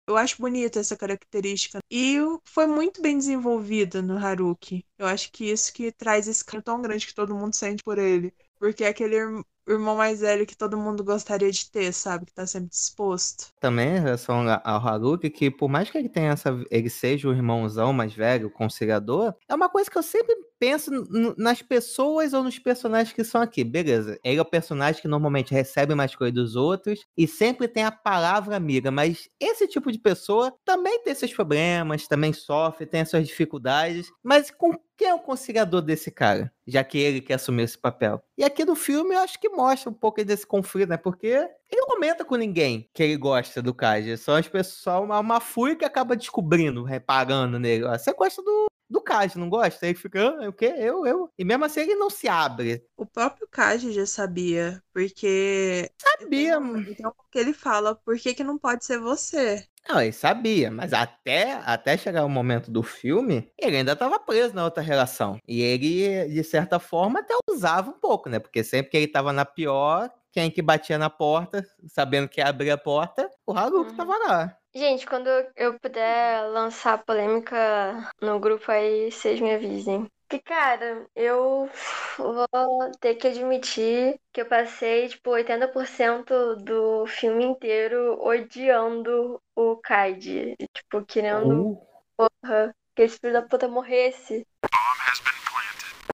[0.08, 1.80] eu acho bonita essa característica.
[1.90, 4.86] E foi muito bem desenvolvida no Haruki.
[4.98, 7.98] Eu acho que isso que traz esse carinho tão grande que todo mundo sente por
[7.98, 8.34] ele.
[8.60, 12.26] Porque é aquele ir- irmão mais velho que todo mundo gostaria de ter, sabe?
[12.28, 13.48] Que tá sempre disposto.
[13.60, 17.34] Também em relação ao Haruki, que por mais que ele tenha essa, ele seja o
[17.34, 22.34] irmãozão mais velho, o conciliador, é uma coisa que eu sempre penso n- nas pessoas
[22.34, 23.64] ou nos personagens que são aqui.
[23.64, 27.84] Beleza, ele é o personagem que normalmente recebe mais coisa dos outros e sempre tem
[27.84, 33.02] a palavra amiga, mas esse tipo de pessoa também tem seus problemas, também sofre, tem
[33.02, 36.52] as suas dificuldades, mas com quem é o conciliador desse cara?
[36.66, 38.24] Já que ele que assumiu esse papel.
[38.38, 40.98] E aqui no filme eu acho que mostra um pouco desse conflito, né?
[40.98, 44.18] Porque ele não comenta com ninguém que ele gosta do Kaji.
[44.18, 45.42] Só as pessoas, uma, uma
[45.78, 47.84] que acaba descobrindo, reparando nele.
[47.88, 49.86] Você gosta do, do Kaji, não gosta?
[49.86, 50.74] Aí ele fica, ah, o quê?
[50.78, 51.30] Eu, eu.
[51.38, 52.86] E mesmo assim ele não se abre.
[52.98, 56.28] O próprio Kaji já sabia, porque Sabia.
[56.28, 59.68] tem um, tem um que ele fala, por que que não pode ser você?
[59.88, 64.56] Não, ele sabia, mas até, até chegar o momento do filme, ele ainda estava preso
[64.56, 65.38] na outra relação.
[65.48, 68.40] E ele, de certa forma, até usava um pouco, né?
[68.40, 72.48] Porque sempre que ele estava na pior, quem que batia na porta, sabendo que ia
[72.50, 73.96] abrir a porta, o Haruki Uhum.
[73.96, 74.58] tava lá.
[74.76, 80.06] Gente, quando eu puder lançar polêmica no grupo aí, vocês me avisem.
[80.28, 81.70] Que, cara, eu
[82.18, 90.56] vou ter que admitir que eu passei, tipo, 80% do filme inteiro odiando o Kaiji.
[90.60, 94.46] E, Tipo, querendo Uh, porra, que esse filho da puta morresse.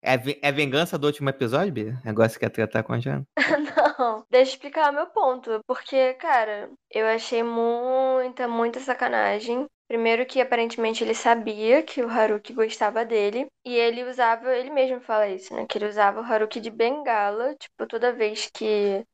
[0.03, 1.99] É, é vingança do último episódio, Bia?
[2.05, 3.25] Negócio que quer tratar com a Jana?
[4.29, 5.61] Deixa eu explicar meu ponto.
[5.67, 9.65] Porque, cara, eu achei muita, muita sacanagem.
[9.87, 13.47] Primeiro que aparentemente ele sabia que o Haruki gostava dele.
[13.65, 15.65] E ele usava, ele mesmo fala isso, né?
[15.67, 19.05] Que ele usava o Haruki de bengala, tipo, toda vez que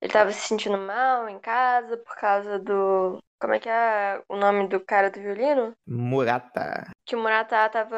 [0.00, 3.18] ele tava se sentindo mal em casa por causa do.
[3.40, 5.74] Como é que é o nome do cara do violino?
[5.86, 6.90] Murata.
[7.04, 7.96] que o Murata tava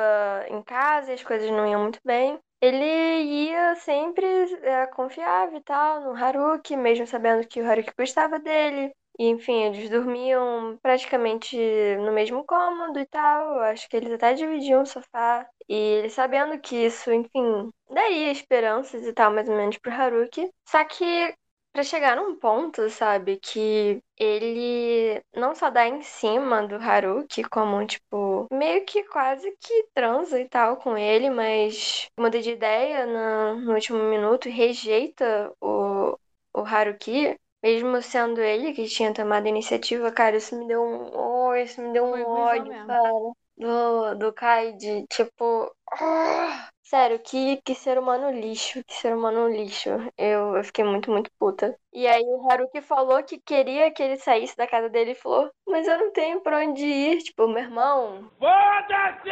[0.49, 2.39] em casa e as coisas não iam muito bem.
[2.65, 4.25] Ele ia sempre,
[4.63, 8.91] era confiável e tal no Haruki, mesmo sabendo que o Haruki gostava dele.
[9.19, 11.57] E, enfim, eles dormiam praticamente
[11.99, 13.61] no mesmo cômodo e tal.
[13.61, 15.47] Acho que eles até dividiam o sofá.
[15.69, 20.51] E ele sabendo que isso, enfim, daria esperanças e tal, mais ou menos, pro Haruki.
[20.67, 21.35] Só que
[21.75, 27.85] Pra chegar num ponto, sabe, que ele não só dá em cima do Haruki, como,
[27.85, 33.61] tipo, meio que quase que transa e tal com ele, mas muda de ideia no,
[33.61, 36.17] no último minuto e rejeita o,
[36.55, 41.11] o Haruki, mesmo sendo ele que tinha tomado a iniciativa, cara, isso me deu um.
[41.13, 43.13] Oh, isso me deu um Foi ódio, cara.
[43.57, 45.75] Do, do Kaiji, tipo.
[45.93, 49.91] ah, Sério, que, que ser humano lixo, que ser humano lixo.
[50.17, 51.79] Eu, eu fiquei muito, muito puta.
[51.95, 55.49] E aí o Haruki falou que queria que ele saísse da casa dele e falou,
[55.65, 57.23] mas eu não tenho pra onde ir.
[57.23, 58.29] Tipo, meu irmão.
[58.37, 59.31] Foda-se!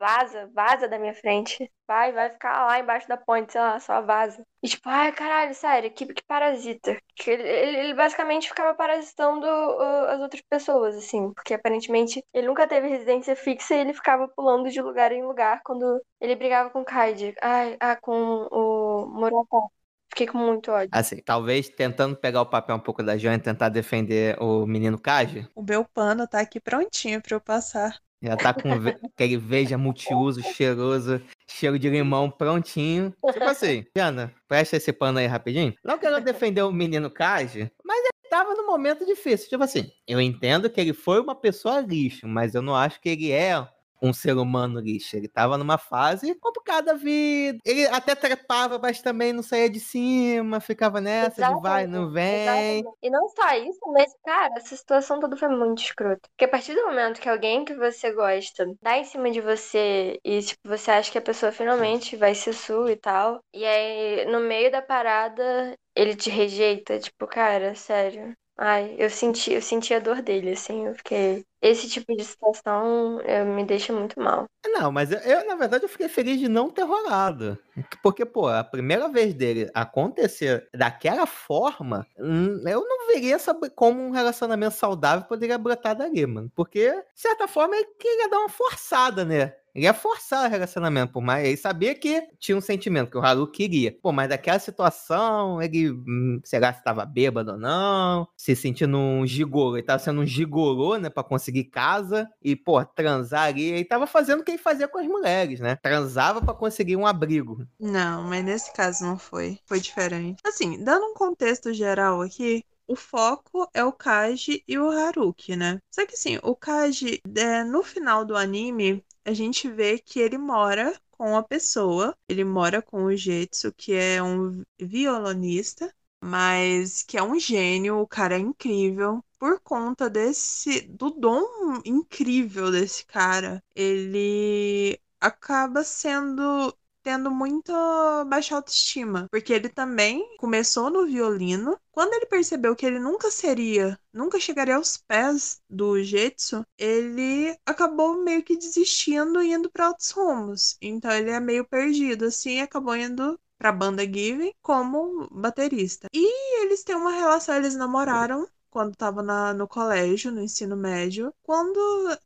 [0.00, 1.70] Vaza, vaza da minha frente.
[1.86, 4.42] Vai, vai ficar lá embaixo da ponte, sei lá, só vaza.
[4.62, 6.96] E tipo, ai caralho, sério, que, que parasita.
[7.14, 11.34] Que ele, ele, ele basicamente ficava parasitando uh, as outras pessoas, assim.
[11.34, 15.60] Porque aparentemente ele nunca teve residência fixa e ele ficava pulando de lugar em lugar
[15.62, 17.34] quando ele brigava com o Kaide.
[17.42, 19.73] Ai, ah, com o Murata.
[20.14, 20.90] Fiquei com muito ódio.
[20.92, 24.96] Assim, talvez tentando pegar o papel um pouco da Joana e tentar defender o menino
[24.96, 25.48] Kaji.
[25.56, 27.98] O meu pano tá aqui prontinho pra eu passar.
[28.22, 28.68] Já tá com
[29.12, 33.12] aquele veja multiuso, cheiroso, cheiro de limão prontinho.
[33.32, 35.74] Tipo assim, Jana, presta esse pano aí rapidinho.
[35.84, 39.48] Não quero defender o menino Kaji, mas ele tava num momento difícil.
[39.48, 43.08] Tipo assim, eu entendo que ele foi uma pessoa lixo, mas eu não acho que
[43.08, 43.66] ele é
[44.00, 45.16] um ser humano lixo.
[45.16, 47.58] Ele tava numa fase complicada da vida.
[47.64, 52.42] Ele até trepava, mas também não saía de cima, ficava nessa de vai, não vem.
[52.42, 52.88] Exatamente.
[53.02, 56.28] E não só isso, mas, cara, essa situação toda foi muito escrota.
[56.30, 60.18] Porque a partir do momento que alguém que você gosta dá em cima de você
[60.24, 64.24] e, tipo, você acha que a pessoa finalmente vai ser sua e tal, e aí,
[64.26, 68.34] no meio da parada, ele te rejeita, tipo, cara, sério.
[68.56, 71.44] Ai, eu senti, eu senti a dor dele, assim, eu fiquei.
[71.60, 74.46] Esse tipo de situação eh, me deixa muito mal.
[74.66, 77.58] Não, mas eu, eu, na verdade, eu fiquei feliz de não ter rolado.
[78.02, 83.36] Porque, pô, a primeira vez dele acontecer daquela forma, hum, eu não veria
[83.74, 86.50] como um relacionamento saudável poderia brotar dali, mano.
[86.54, 89.54] Porque, de certa forma, ele queria dar uma forçada, né?
[89.74, 91.46] Ele ia forçar o relacionamento, por mais.
[91.46, 93.96] Ele sabia que tinha um sentimento que o Haru queria.
[94.00, 95.90] Pô, mas daquela situação, ele.
[95.90, 98.28] Hum, será se estava bêbado ou não?
[98.36, 99.76] Se sentindo um gigolô.
[99.76, 101.10] Ele tava sendo um gigolô, né?
[101.10, 102.30] Pra conseguir casa.
[102.42, 103.64] E, pô, transar ali.
[103.64, 105.76] Ele tava fazendo o que ele fazia com as mulheres, né?
[105.76, 107.66] Transava pra conseguir um abrigo.
[107.80, 109.58] Não, mas nesse caso não foi.
[109.66, 110.40] Foi diferente.
[110.46, 115.80] Assim, dando um contexto geral aqui, o foco é o Kaji e o Haruki, né?
[115.90, 120.38] Só que assim, o Kaji, é, no final do anime, a gente vê que ele
[120.38, 127.16] mora com a pessoa, ele mora com o Jetsu, que é um violonista, mas que
[127.16, 129.24] é um gênio, o cara é incrível.
[129.38, 136.74] Por conta desse do dom incrível desse cara, ele acaba sendo
[137.04, 141.78] tendo muita baixa autoestima, porque ele também começou no violino.
[141.92, 148.24] Quando ele percebeu que ele nunca seria, nunca chegaria aos pés do Jetsu, ele acabou
[148.24, 150.76] meio que desistindo e indo para outros rumos.
[150.80, 156.08] Então ele é meio perdido assim, e acabou indo para a banda Given como baterista.
[156.12, 159.22] E eles têm uma relação, eles namoraram quando estava
[159.54, 161.32] no colégio, no ensino médio.
[161.44, 161.78] Quando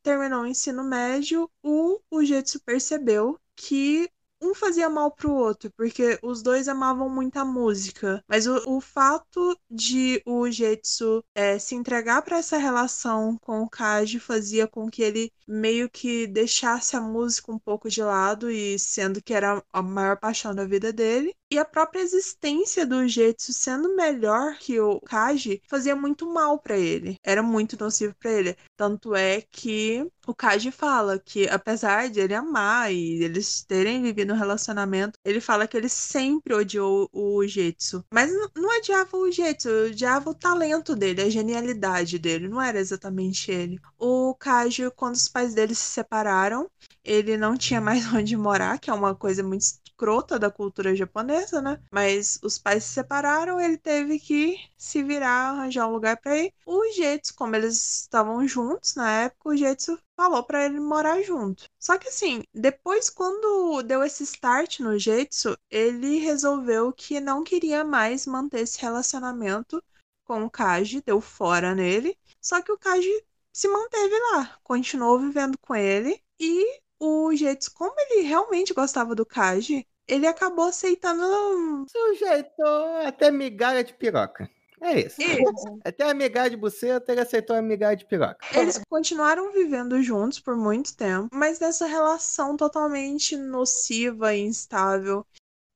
[0.02, 4.08] terminou o ensino médio, o, o Jetsu percebeu que
[4.40, 8.22] um fazia mal pro outro, porque os dois amavam muito a música.
[8.28, 13.68] Mas o, o fato de o Jetsu é, se entregar para essa relação com o
[13.68, 18.78] Kaji fazia com que ele meio que deixasse a música um pouco de lado, e
[18.78, 21.34] sendo que era a maior paixão da vida dele.
[21.50, 26.76] E a própria existência do Jetsu sendo melhor que o Kaji fazia muito mal para
[26.76, 27.18] ele.
[27.24, 28.56] Era muito nocivo para ele.
[28.76, 34.34] Tanto é que o Kaji fala que, apesar de ele amar e eles terem vivido
[34.34, 38.04] um relacionamento, ele fala que ele sempre odiou o Jetsu.
[38.12, 42.46] Mas não odiava o Jetsu, odiava o talento dele, a genialidade dele.
[42.46, 43.80] Não era exatamente ele.
[43.98, 46.70] O Kaji, quando os pais dele se separaram,
[47.02, 49.64] ele não tinha mais onde morar, que é uma coisa muito
[49.98, 51.80] escrota da cultura japonesa, né?
[51.90, 56.54] Mas os pais se separaram, ele teve que se virar, arranjar um lugar para ir.
[56.64, 61.64] O Jetsu, como eles estavam juntos na época, o Jetsu falou para ele morar junto.
[61.80, 67.84] Só que assim, depois quando deu esse start no Jetsu, ele resolveu que não queria
[67.84, 69.82] mais manter esse relacionamento
[70.24, 72.16] com o Kaji, deu fora nele.
[72.40, 77.94] Só que o Kaji se manteve lá, continuou vivendo com ele e o Jetsu, como
[77.98, 81.86] ele realmente gostava do Kaji, ele acabou aceitando.
[81.90, 84.50] Sujeitou até migalha de piroca.
[84.80, 85.20] É isso.
[85.20, 85.78] Isso.
[85.84, 88.38] Até a migalha de buceta, ele aceitou a migalha de piroca.
[88.54, 95.26] Eles continuaram vivendo juntos por muito tempo, mas nessa relação totalmente nociva e instável.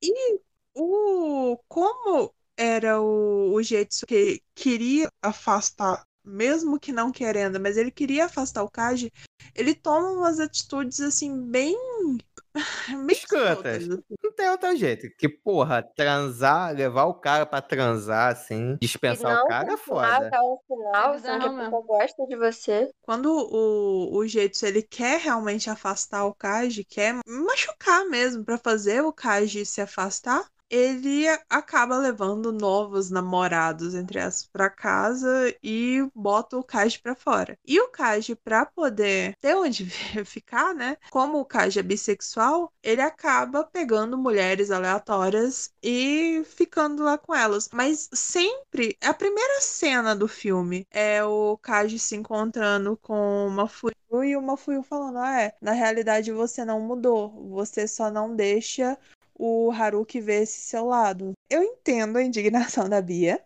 [0.01, 0.39] E
[0.73, 7.91] o como era o, o Jetsu que queria afastar, mesmo que não querendo, mas ele
[7.91, 9.11] queria afastar o Kaji,
[9.53, 12.17] ele toma umas atitudes assim bem bem
[13.09, 13.87] Escrotas.
[13.87, 15.07] Não tem outro jeito.
[15.17, 20.27] Que, porra, transar, levar o cara pra transar, assim, dispensar não o cara é foda.
[20.27, 22.91] até o final, sendo que a pessoa gosta de você.
[23.01, 29.01] Quando o, o Jetsu ele quer realmente afastar o Kaji, quer machucar mesmo pra fazer
[29.01, 36.57] o Kaji se afastar, ele acaba levando novos namorados, entre aspas, pra casa e bota
[36.57, 37.57] o Kaji pra fora.
[37.65, 39.85] E o Kaji, pra poder ter onde
[40.25, 40.97] ficar, né?
[41.11, 47.69] Como o Kaji é bissexual, ele acaba pegando mulheres aleatórias e ficando lá com elas.
[47.71, 53.93] Mas sempre, a primeira cena do filme é o Kaji se encontrando com uma Fuyu
[54.23, 58.97] e uma Fuyu falando: ah, é, na realidade você não mudou, você só não deixa
[59.35, 61.33] o Haruki ver esse seu lado.
[61.49, 63.43] Eu entendo a indignação da Bia,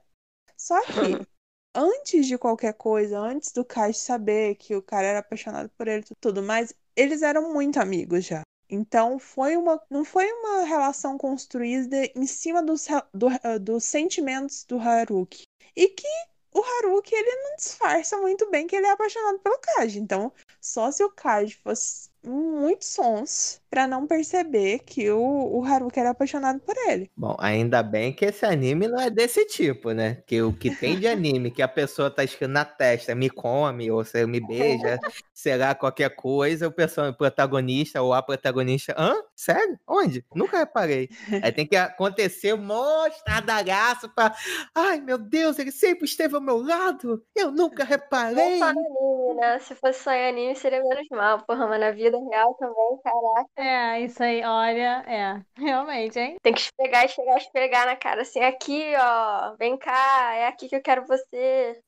[0.57, 0.91] só que
[1.75, 6.03] antes de qualquer coisa, antes do Kai saber que o cara era apaixonado por ele
[6.09, 8.41] e tudo mais, eles eram muito amigos já.
[8.69, 13.29] Então foi uma, não foi uma relação construída em cima dos, do,
[13.61, 15.43] dos sentimentos do Haruki.
[15.75, 16.07] E que
[16.53, 19.99] o Haruki ele não disfarça muito bem que ele é apaixonado pelo Kaji.
[19.99, 25.99] Então, só se o Kaji fosse muito sons para não perceber que o, o Haruki
[25.99, 27.11] era apaixonado por ele.
[27.15, 30.23] Bom, ainda bem que esse anime não é desse tipo, né?
[30.25, 33.91] Que o que tem de anime que a pessoa tá escrito na testa, me come,
[33.91, 34.99] ou você me beija,
[35.33, 37.09] sei lá, qualquer coisa, o, person...
[37.09, 39.15] o protagonista ou a protagonista, hã?
[39.35, 39.77] Sério?
[39.87, 40.25] Onde?
[40.33, 41.09] Nunca reparei.
[41.43, 42.67] Aí tem que acontecer um
[43.07, 44.33] estradalhaço pra.
[44.73, 47.23] Ai, meu Deus, ele sempre esteve ao meu lado.
[47.35, 48.59] Eu nunca reparei.
[48.59, 49.59] Não anime, né?
[49.59, 51.45] Se fosse só em anime, seria menos mal.
[51.45, 53.49] Porra, mas na vida real também, caraca.
[53.57, 56.37] É, isso aí, olha, é, realmente, hein?
[56.41, 60.75] Tem que esfregar, esfregar, esfregar na cara, assim, aqui, ó, vem cá, é aqui que
[60.75, 61.79] eu quero você.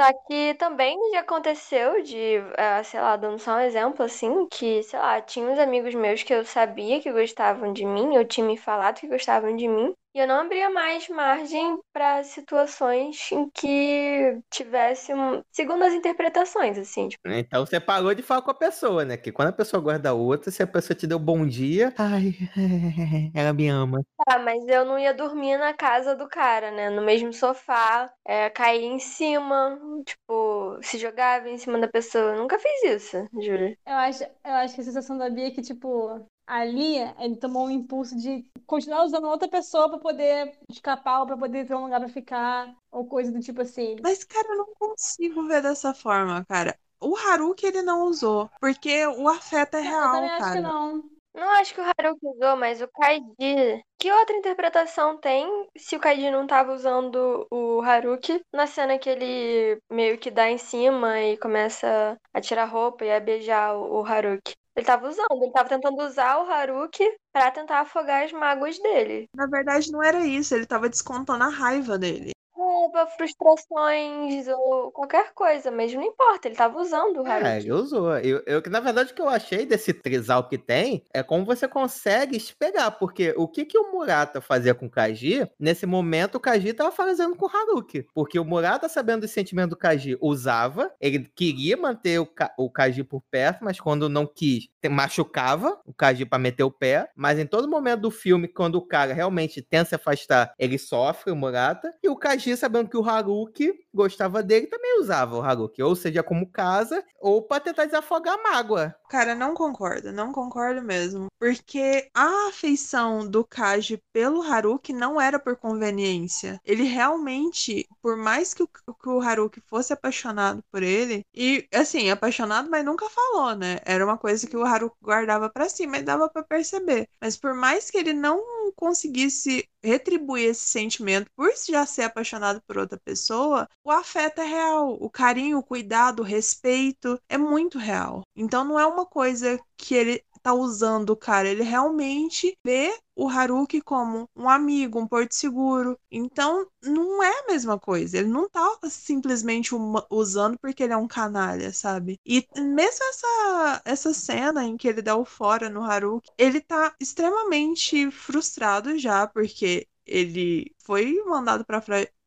[0.00, 4.82] Só que também já aconteceu de, uh, sei lá, dando só um exemplo assim, que,
[4.82, 8.46] sei lá, tinha uns amigos meus que eu sabia que gostavam de mim, eu tinha
[8.46, 13.48] me falado que gostavam de mim, e eu não abria mais margem para situações em
[13.50, 15.42] que tivesse, um...
[15.52, 17.08] segundo as interpretações, assim.
[17.08, 17.28] Tipo...
[17.28, 19.16] Então você parou de falar com a pessoa, né?
[19.16, 22.34] Que quando a pessoa gosta da outra, se a pessoa te deu bom dia, ai,
[23.34, 24.04] ela me ama.
[24.26, 26.90] Tá, mas eu não ia dormir na casa do cara, né?
[26.90, 32.32] No mesmo sofá, é, cair em cima, tipo, se jogava em cima da pessoa.
[32.32, 33.76] Eu nunca fiz isso, juro.
[33.86, 37.66] Eu acho, eu acho que a sensação da Bia é que, tipo, ali ele tomou
[37.66, 41.84] um impulso de continuar usando outra pessoa para poder escapar ou para poder ter um
[41.84, 43.96] lugar para ficar ou coisa do tipo assim.
[44.02, 46.76] Mas cara, eu não consigo ver dessa forma, cara.
[47.00, 50.44] O Haruki ele não usou, porque o afeto é real, eu também cara.
[50.44, 51.10] acho que não.
[51.32, 53.80] Não acho que o Haruki usou, mas o Kaiji.
[54.00, 55.46] Que outra interpretação tem
[55.76, 60.50] se o Kaiji não tava usando o Haruki na cena que ele meio que dá
[60.50, 64.54] em cima e começa a tirar roupa e a beijar o Haruki?
[64.80, 69.28] Ele tava usando, ele tava tentando usar o Haruki pra tentar afogar as mágoas dele.
[69.34, 72.30] Na verdade, não era isso, ele tava descontando a raiva dele.
[72.70, 77.48] Raiva, frustrações ou qualquer coisa, mas não importa, ele tava usando o É, Haruki.
[77.66, 78.16] ele usou.
[78.18, 81.66] Eu, eu, na verdade, o que eu achei desse trisal que tem é como você
[81.68, 86.40] consegue espelhar, porque o que, que o Murata fazia com o Kaji, nesse momento o
[86.40, 88.06] Kaji tava fazendo com o Haruki.
[88.14, 92.70] Porque o Murata, sabendo do sentimento do Kaji, usava, ele queria manter o, Ka- o
[92.70, 97.08] Kaji por perto, mas quando não quis, machucava o Kaji pra meter o pé.
[97.16, 101.30] Mas em todo momento do filme, quando o cara realmente tenta se afastar, ele sofre,
[101.32, 101.92] o Murata.
[102.02, 105.82] E o Kaji, sabendo que o Haruki gostava dele, também usava o Haruki.
[105.82, 108.94] Ou seja, como casa, ou pra tentar desafogar a mágoa.
[109.08, 111.26] Cara, não concordo, não concordo mesmo.
[111.38, 116.60] Porque a afeição do Kaji pelo Haruki não era por conveniência.
[116.64, 122.10] Ele realmente, por mais que o, que o Haruki fosse apaixonado por ele, e assim,
[122.10, 123.78] apaixonado, mas nunca falou, né?
[123.84, 127.08] Era uma coisa que o Haruki guardava pra si, mas dava pra perceber.
[127.20, 128.40] Mas por mais que ele não
[128.76, 134.96] conseguisse retribuir esse sentimento por já ser apaixonado por outra pessoa, o afeto é real.
[135.00, 138.22] O carinho, o cuidado, o respeito é muito real.
[138.34, 143.28] Então não é uma coisa que ele tá usando o cara, ele realmente vê o
[143.28, 145.98] Haruki como um amigo, um porto seguro.
[146.10, 148.18] Então não é a mesma coisa.
[148.18, 149.74] Ele não tá simplesmente
[150.10, 152.18] usando porque ele é um canalha, sabe?
[152.24, 156.94] E mesmo essa, essa cena em que ele dá o fora no Haruki, ele tá
[156.98, 161.80] extremamente frustrado já, porque ele foi mandado pra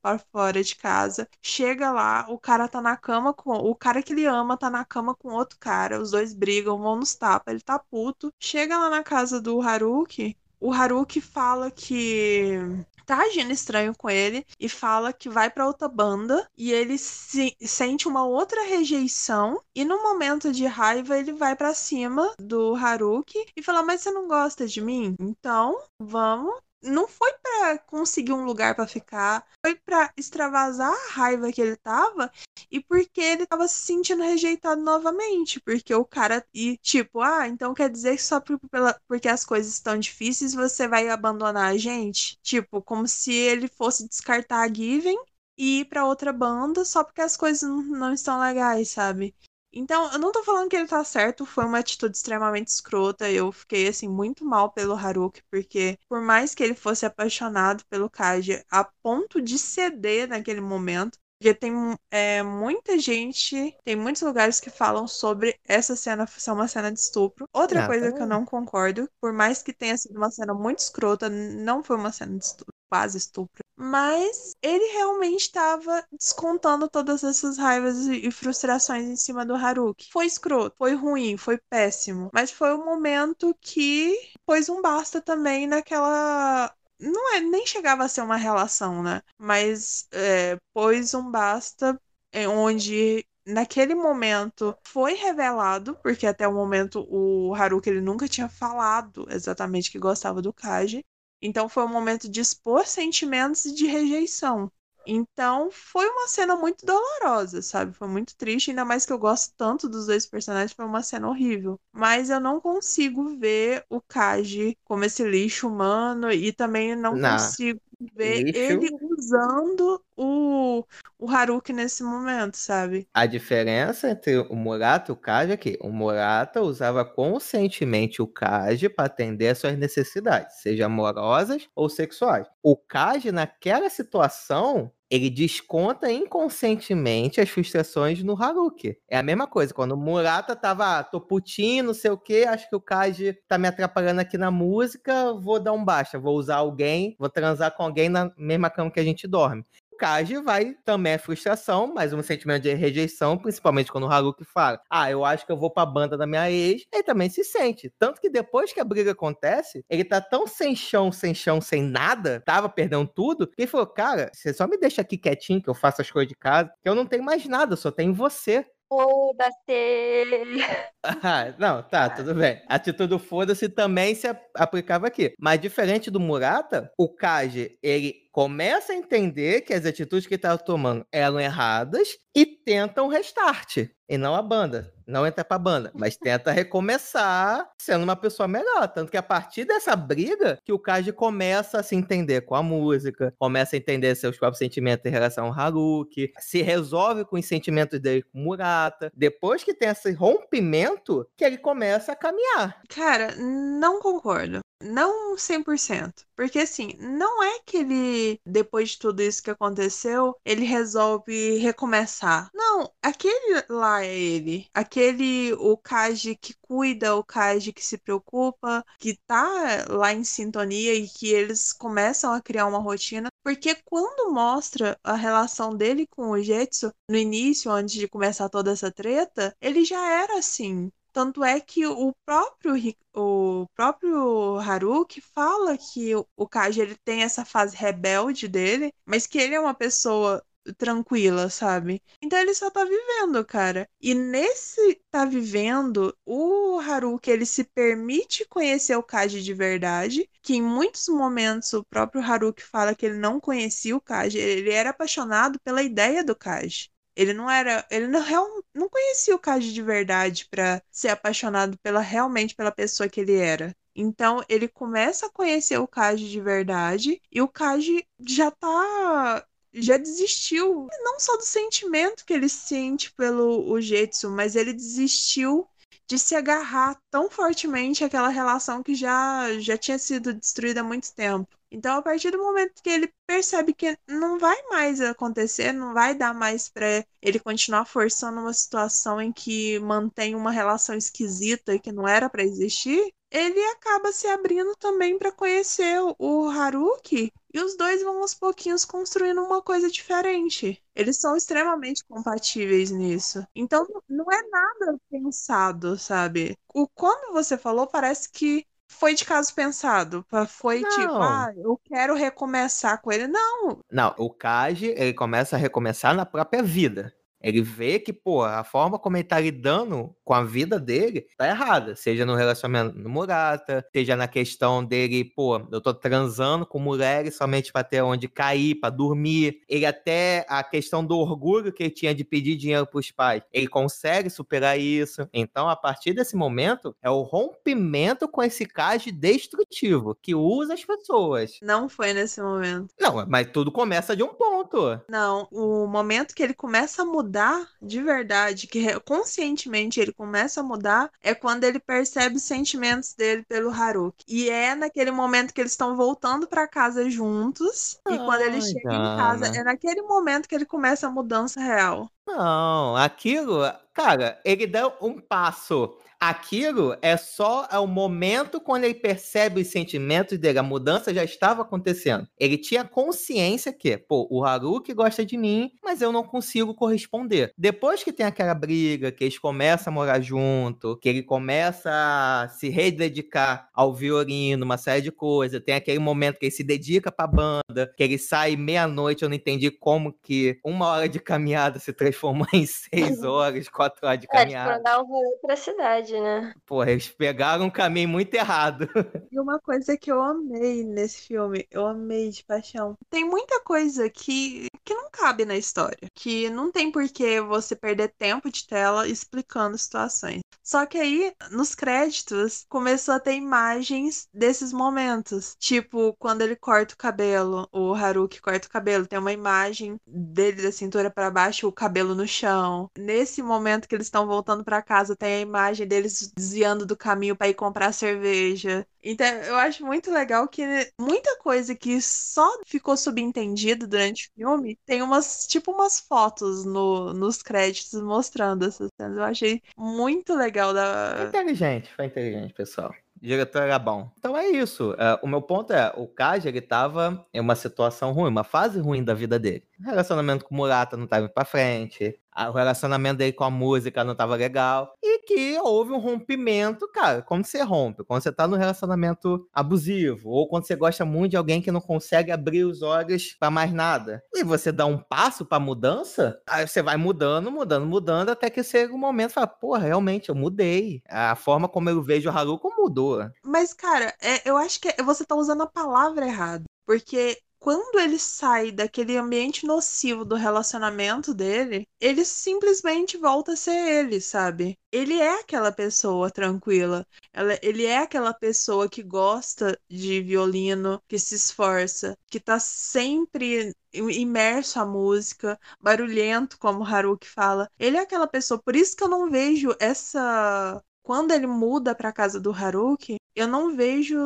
[0.04, 1.28] pra fora de casa.
[1.42, 3.52] Chega lá, o cara tá na cama com.
[3.52, 6.00] O cara que ele ama tá na cama com outro cara.
[6.02, 7.54] Os dois brigam, vão nos tapas.
[7.54, 8.32] Ele tá puto.
[8.40, 10.36] Chega lá na casa do Haruki.
[10.60, 12.58] O Haruki fala que
[13.06, 17.56] tá agindo estranho com ele e fala que vai pra outra banda e ele se
[17.62, 23.46] sente uma outra rejeição e no momento de raiva ele vai pra cima do Haruki
[23.58, 25.16] e fala: "Mas você não gosta de mim?
[25.20, 31.52] Então, vamos não foi pra conseguir um lugar pra ficar, foi pra extravasar a raiva
[31.52, 32.32] que ele tava
[32.70, 37.74] e porque ele tava se sentindo rejeitado novamente, porque o cara e tipo, ah, então
[37.74, 41.78] quer dizer que só por, pela, porque as coisas estão difíceis você vai abandonar a
[41.78, 42.38] gente?
[42.42, 45.18] Tipo, como se ele fosse descartar a Given
[45.58, 49.36] e ir pra outra banda só porque as coisas não estão legais, sabe?
[49.74, 53.30] Então, eu não tô falando que ele tá certo, foi uma atitude extremamente escrota.
[53.30, 58.10] Eu fiquei, assim, muito mal pelo Haruki, porque por mais que ele fosse apaixonado pelo
[58.10, 61.74] Kaji a ponto de ceder naquele momento, porque tem
[62.12, 67.00] é, muita gente, tem muitos lugares que falam sobre essa cena ser uma cena de
[67.00, 67.48] estupro.
[67.52, 70.54] Outra Ah, coisa tá que eu não concordo, por mais que tenha sido uma cena
[70.54, 73.64] muito escrota, não foi uma cena de estupro, quase estupro.
[73.76, 80.10] Mas ele realmente estava descontando todas essas raivas e frustrações em cima do Haruki.
[80.12, 82.30] Foi escroto, foi ruim, foi péssimo.
[82.32, 84.16] Mas foi o momento que
[84.46, 89.24] pôs um basta também naquela não é, nem chegava a ser uma relação, né?
[89.40, 92.00] Mas é, pôs um basta
[92.32, 98.48] é, onde naquele momento foi revelado, porque até o momento o Haruki ele nunca tinha
[98.48, 101.04] falado exatamente que gostava do Kaji.
[101.44, 104.72] Então foi um momento de expor sentimentos e de rejeição.
[105.06, 107.94] Então foi uma cena muito dolorosa, sabe?
[107.94, 111.28] Foi muito triste, ainda mais que eu gosto tanto dos dois personagens, foi uma cena
[111.28, 111.80] horrível.
[111.92, 117.20] Mas eu não consigo ver o Kaji como esse lixo humano e também não Não.
[117.20, 117.82] consigo
[118.14, 118.54] ver Lixo.
[118.54, 120.86] ele usando o,
[121.24, 123.08] o Haruki nesse momento, sabe?
[123.14, 128.28] A diferença entre o Murata e o Kaji é que o Murata usava conscientemente o
[128.28, 132.46] Kaji para atender às suas necessidades, seja amorosas ou sexuais.
[132.62, 138.98] O Kaji, naquela situação, ele desconta inconscientemente as frustrações no Haruki.
[139.08, 142.44] É a mesma coisa, quando o Murata tava, ah, tô putinho, não sei o que,
[142.46, 146.36] acho que o Kaji tá me atrapalhando aqui na música, vou dar um baixa, vou
[146.36, 149.64] usar alguém, vou transar com alguém na mesma cama que a gente dorme.
[149.94, 154.44] O Kaji vai também é frustração, mas um sentimento de rejeição, principalmente quando o Haruki
[154.44, 156.84] fala: Ah, eu acho que eu vou pra banda da minha ex.
[156.92, 157.94] Ele também se sente.
[158.00, 161.84] Tanto que depois que a briga acontece, ele tá tão sem chão, sem chão, sem
[161.84, 165.70] nada, tava perdendo tudo, que ele falou: Cara, você só me deixa aqui quietinho, que
[165.70, 168.14] eu faço as coisas de casa, que eu não tenho mais nada, eu só tenho
[168.14, 168.66] você.
[168.90, 169.64] Foda-se.
[171.06, 172.62] Ah, não, tá, tudo bem.
[172.70, 175.34] A atitude do foda-se também se ap- aplicava aqui.
[175.38, 180.58] Mas diferente do Murata, o Kaji, ele começa a entender que as atitudes que estava
[180.58, 183.88] tomando eram erradas e tenta um restart.
[184.10, 184.92] E não a banda.
[185.06, 188.88] Não entra pra banda, mas tenta recomeçar sendo uma pessoa melhor.
[188.88, 192.64] Tanto que a partir dessa briga que o Kaji começa a se entender com a
[192.64, 197.46] música, começa a entender seus próprios sentimentos em relação ao Haruki, se resolve com os
[197.46, 199.12] sentimentos dele com Murata.
[199.16, 202.82] Depois que tem esse rompimento, que ele começa a caminhar.
[202.90, 204.60] Cara, não concordo.
[204.84, 206.26] Não 100%.
[206.36, 212.50] Porque assim, não é que ele, depois de tudo isso que aconteceu, ele resolve recomeçar.
[212.54, 214.68] Não, aquele lá é ele.
[214.74, 220.94] Aquele, o Kaji que cuida, o Kaji que se preocupa, que tá lá em sintonia
[220.94, 223.30] e que eles começam a criar uma rotina.
[223.44, 228.72] Porque quando mostra a relação dele com o Jetsu, no início, antes de começar toda
[228.72, 230.92] essa treta, ele já era assim.
[231.14, 236.96] Tanto é que o próprio, Ri- o próprio Haruki fala que o, o Kaji ele
[237.06, 240.44] tem essa fase rebelde dele, mas que ele é uma pessoa
[240.78, 242.02] tranquila, sabe?
[242.22, 243.88] Então ele só tá vivendo, cara.
[244.02, 250.56] E nesse tá vivendo, o Haruki ele se permite conhecer o Kaji de verdade, que
[250.56, 254.90] em muitos momentos o próprio Haruki fala que ele não conhecia o Kaji, ele era
[254.92, 256.90] apaixonado pela ideia do Kaji.
[257.16, 262.00] Ele não era, ele não, não conhecia o Kaji de verdade pra ser apaixonado pela
[262.02, 263.76] realmente pela pessoa que ele era.
[263.96, 269.46] Então ele começa a conhecer o Kaji de verdade e o Kaji já tá
[269.76, 275.68] já desistiu não só do sentimento que ele sente pelo Jetsu, mas ele desistiu
[276.08, 281.14] de se agarrar tão fortemente àquela relação que já já tinha sido destruída há muito
[281.14, 281.48] tempo.
[281.72, 286.14] Então, a partir do momento que ele percebe que não vai mais acontecer, não vai
[286.16, 291.80] dar mais pra ele continuar forçando uma situação em que mantém uma relação esquisita e
[291.80, 297.62] que não era pra existir, ele acaba se abrindo também pra conhecer o Haruki e
[297.62, 300.82] os dois vão aos pouquinhos construindo uma coisa diferente.
[300.96, 303.46] Eles são extremamente compatíveis nisso.
[303.56, 306.58] Então, não é nada pensado, sabe?
[306.74, 310.26] O quando você falou, parece que foi de caso pensado.
[310.48, 311.22] Foi tipo, Não.
[311.22, 313.28] ah, eu quero recomeçar com ele.
[313.28, 317.14] Não, Não, o Kaji, ele começa a recomeçar na própria vida.
[317.44, 321.48] Ele vê que, pô, a forma como ele tá lidando com a vida dele tá
[321.48, 321.96] errada.
[321.96, 327.36] Seja no relacionamento no Murata, seja na questão dele, pô, eu tô transando com mulheres
[327.36, 329.62] somente pra ter onde cair, pra dormir.
[329.68, 333.68] Ele até, a questão do orgulho que ele tinha de pedir dinheiro pros pais, ele
[333.68, 335.28] consegue superar isso.
[335.34, 340.86] Então, a partir desse momento, é o rompimento com esse caso destrutivo, que usa as
[340.86, 341.58] pessoas.
[341.62, 342.94] Não foi nesse momento.
[343.00, 345.02] Não, mas tudo começa de um ponto.
[345.10, 347.33] Não, o momento que ele começa a mudar
[347.82, 353.44] de verdade, que conscientemente ele começa a mudar, é quando ele percebe os sentimentos dele
[353.44, 354.24] pelo Haruki.
[354.28, 358.00] E é naquele momento que eles estão voltando pra casa juntos.
[358.08, 362.10] e quando ele chega em casa, é naquele momento que ele começa a mudança real.
[362.26, 363.62] Não, aquilo,
[363.94, 365.96] cara, ele dá um passo.
[366.26, 371.22] Aquilo é só é o momento quando ele percebe os sentimentos dele, a mudança já
[371.22, 372.26] estava acontecendo.
[372.40, 377.52] Ele tinha consciência que, pô, o Haruki gosta de mim, mas eu não consigo corresponder.
[377.58, 382.48] Depois que tem aquela briga, que eles começam a morar junto, que ele começa a
[382.48, 387.12] se rededicar ao violino, uma série de coisas, tem aquele momento que ele se dedica
[387.12, 391.80] pra banda, que ele sai meia-noite, eu não entendi como que uma hora de caminhada
[391.80, 394.78] se transformou em seis horas, quatro horas de É, tipo, caminhada.
[394.78, 396.54] andar um rolê pra cidade, né?
[396.66, 398.88] Porra, eles pegaram um caminho muito errado.
[399.32, 402.96] E uma coisa que eu amei nesse filme, eu amei de paixão.
[403.10, 406.08] Tem muita coisa que, que não cabe na história.
[406.14, 410.42] Que não tem por que você perder tempo de tela explicando situações.
[410.64, 415.56] Só que aí, nos créditos, começou a ter imagens desses momentos.
[415.60, 420.62] Tipo, quando ele corta o cabelo, o Haruki corta o cabelo, tem uma imagem dele
[420.64, 422.90] da cintura pra baixo, o cabelo no chão.
[422.98, 427.36] Nesse momento que eles estão voltando pra casa, tem a imagem deles desviando do caminho
[427.36, 428.88] pra ir comprar cerveja.
[429.04, 430.64] Então, eu acho muito legal que
[431.00, 437.14] muita coisa que só ficou subentendido durante o filme tem umas, tipo, umas fotos no,
[437.14, 439.18] nos créditos mostrando essas cenas.
[439.18, 440.74] Eu achei muito legal
[441.16, 441.26] Foi da.
[441.28, 442.94] inteligente, foi inteligente, pessoal.
[443.22, 444.12] O diretor era bom.
[444.18, 444.94] Então é isso.
[444.98, 448.80] É, o meu ponto é, o Kaji, ele tava em uma situação ruim, uma fase
[448.80, 449.66] ruim da vida dele.
[449.80, 452.20] O relacionamento com o Murata não tava indo pra frente.
[452.36, 454.94] O relacionamento dele com a música não tava legal.
[455.04, 457.22] E que houve um rompimento, cara.
[457.22, 461.38] Quando você rompe, quando você tá num relacionamento abusivo, ou quando você gosta muito de
[461.38, 464.24] alguém que não consegue abrir os olhos pra mais nada.
[464.34, 468.64] E você dá um passo pra mudança, aí você vai mudando, mudando, mudando, até que
[468.64, 471.02] chega um momento e fala, porra, realmente, eu mudei.
[471.10, 473.30] A forma como eu vejo o Haruko mudou.
[473.44, 476.64] Mas, cara, é- eu acho que você tá usando a palavra errada.
[476.86, 483.72] Porque quando ele sai daquele ambiente nocivo do relacionamento dele, ele simplesmente volta a ser
[483.72, 484.78] ele, sabe?
[484.92, 487.08] Ele é aquela pessoa tranquila.
[487.32, 493.72] Ela- ele é aquela pessoa que gosta de violino, que se esforça, que tá sempre
[493.94, 497.70] imerso à música, barulhento, como Haruki fala.
[497.80, 500.82] Ele é aquela pessoa, por isso que eu não vejo essa.
[501.02, 504.18] Quando ele muda pra casa do Haruki, eu não vejo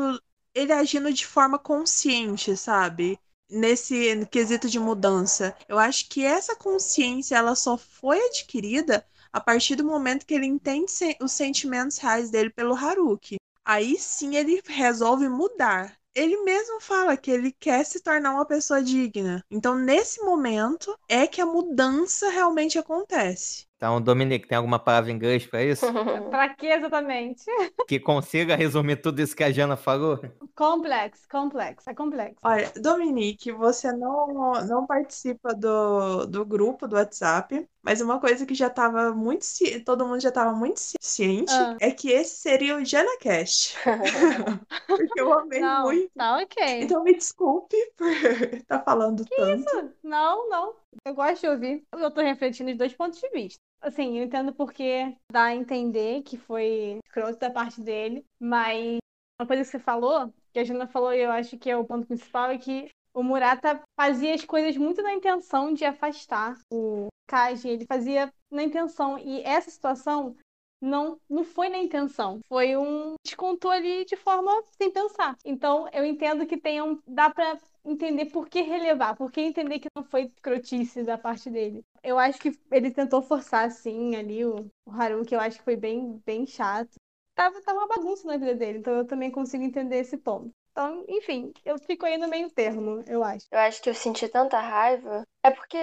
[0.53, 3.19] ele agindo de forma consciente, sabe?
[3.49, 5.55] Nesse quesito de mudança.
[5.67, 10.45] Eu acho que essa consciência ela só foi adquirida a partir do momento que ele
[10.45, 10.91] entende
[11.21, 13.37] os sentimentos reais dele pelo Haruki.
[13.63, 15.97] Aí sim ele resolve mudar.
[16.15, 19.43] Ele mesmo fala que ele quer se tornar uma pessoa digna.
[19.51, 23.66] Então, nesse momento, é que a mudança realmente acontece.
[23.77, 25.85] Então, Dominique, tem alguma palavra em inglês pra isso?
[26.31, 27.45] Pra que exatamente?
[27.87, 30.19] que consiga resumir tudo isso que a Jana falou?
[30.55, 32.37] Complexo, complexo, é complexo.
[32.43, 38.55] Olha, Dominique, você não, não participa do, do grupo do WhatsApp, mas uma coisa que
[38.55, 41.77] já estava muito ci- todo mundo já estava muito ci- ciente Ah.
[41.79, 43.77] é que esse seria o JanaCast.
[44.87, 46.11] Porque eu amei Não, muito.
[46.15, 46.81] tá ok.
[46.81, 48.07] Então me desculpe por
[48.53, 49.93] estar falando tanto.
[50.03, 50.73] Não, não.
[51.05, 51.83] Eu gosto de ouvir.
[51.93, 53.59] Eu tô refletindo os dois pontos de vista.
[53.81, 58.97] Assim, eu entendo porque dá a entender que foi escroto da parte dele, mas
[59.39, 61.85] uma coisa que você falou, que a Jana falou e eu acho que é o
[61.85, 67.07] ponto principal, é que o Murata fazia as coisas muito na intenção de afastar o
[67.27, 67.69] Kaji.
[67.69, 69.17] Ele fazia na intenção.
[69.17, 70.35] E essa situação
[70.79, 72.39] não, não foi na intenção.
[72.47, 75.35] Foi um descontou ali de forma sem pensar.
[75.43, 77.57] Então, eu entendo que tem um, dá pra
[77.91, 81.83] entender por que relevar, por que entender que não foi escrotice da parte dele.
[82.03, 85.75] Eu acho que ele tentou forçar, assim, ali o, o Haruki, eu acho que foi
[85.75, 86.95] bem, bem chato.
[87.35, 90.51] Tava, tava uma bagunça na vida dele, então eu também consigo entender esse ponto.
[90.71, 93.47] Então, enfim, eu fico aí no meio termo, eu acho.
[93.51, 95.23] Eu acho que eu senti tanta raiva.
[95.43, 95.77] É porque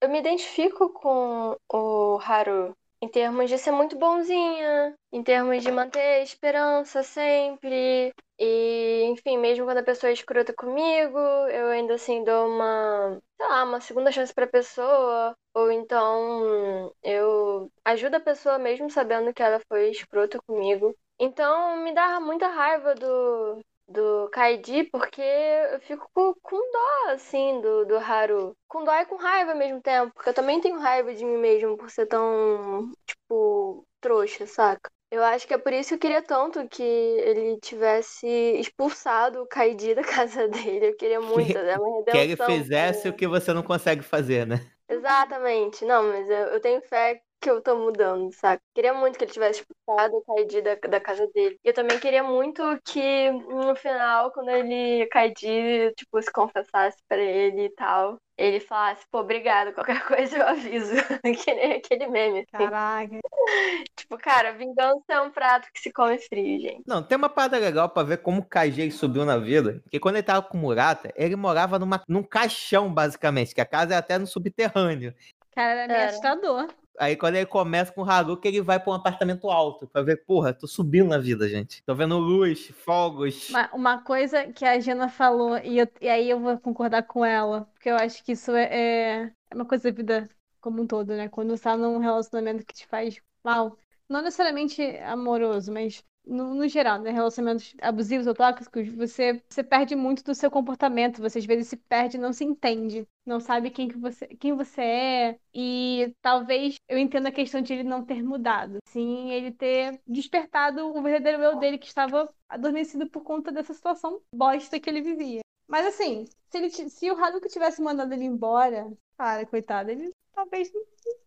[0.00, 5.70] eu me identifico com o Haru em termos de ser muito bonzinha, em termos de
[5.70, 8.12] manter esperança sempre.
[8.38, 13.48] E, enfim, mesmo quando a pessoa é escrota comigo, eu ainda assim dou uma, sei
[13.48, 15.34] lá, uma segunda chance pra pessoa.
[15.54, 20.94] Ou então eu ajudo a pessoa mesmo sabendo que ela foi escrota comigo.
[21.18, 27.60] Então me dá muita raiva do, do Kaidi, porque eu fico com, com dó, assim,
[27.60, 28.56] do, do Haru.
[28.68, 31.38] Com dó e com raiva ao mesmo tempo, porque eu também tenho raiva de mim
[31.38, 34.90] mesmo por ser tão, tipo, trouxa, saca?
[35.10, 39.46] Eu acho que é por isso que eu queria tanto que ele tivesse expulsado o
[39.46, 40.88] Kaidi da casa dele.
[40.88, 42.04] Eu queria muito, é uma redenção.
[42.12, 44.60] Que ele fizesse o que você não consegue fazer, né?
[44.88, 45.84] Exatamente.
[45.84, 48.60] Não, mas eu, eu tenho fé que eu tô mudando, sabe?
[48.74, 51.58] Queria muito que ele tivesse expulsado o Kaidi da, da casa dele.
[51.64, 57.18] E eu também queria muito que no final, quando ele, Kaidi, tipo, se confessasse pra
[57.18, 60.94] ele e tal, ele falasse, pô, obrigado, qualquer coisa eu aviso.
[61.44, 62.40] que nem aquele meme.
[62.40, 62.64] assim.
[62.64, 63.18] Caraca.
[63.96, 66.82] Tipo, cara, vingança é um prato que se come frio, gente.
[66.86, 69.80] Não, tem uma parada legal pra ver como o Kajei subiu na vida.
[69.82, 73.66] Porque quando ele tava com o Murata, ele morava numa, num caixão, basicamente, que a
[73.66, 75.14] casa é até no subterrâneo.
[75.54, 76.10] Cara, era meio Era.
[76.10, 76.68] assustador.
[76.98, 80.24] Aí quando ele começa com o Haruka, ele vai pra um apartamento alto pra ver,
[80.24, 81.82] porra, tô subindo na vida, gente.
[81.84, 83.48] Tô vendo luz, fogos.
[83.50, 87.24] Uma, uma coisa que a Jana falou, e, eu- e aí eu vou concordar com
[87.24, 90.28] ela, porque eu acho que isso é, é é uma coisa da vida
[90.60, 91.28] como um todo, né?
[91.28, 93.78] Quando você tá num relacionamento que te faz mal,
[94.08, 97.10] não necessariamente amoroso, mas no, no geral, né?
[97.10, 101.76] Relacionamentos abusivos ou tóxicos, você, você perde muito do seu comportamento, você às vezes se
[101.76, 106.98] perde, não se entende, não sabe quem que você, quem você é, e talvez eu
[106.98, 111.58] entenda a questão de ele não ter mudado, sim, ele ter despertado o verdadeiro eu
[111.58, 115.40] dele que estava adormecido por conta dessa situação bosta que ele vivia.
[115.66, 120.72] Mas assim, se, ele, se o Haruka tivesse mandado ele embora, cara, coitado, ele talvez
[120.72, 120.82] não,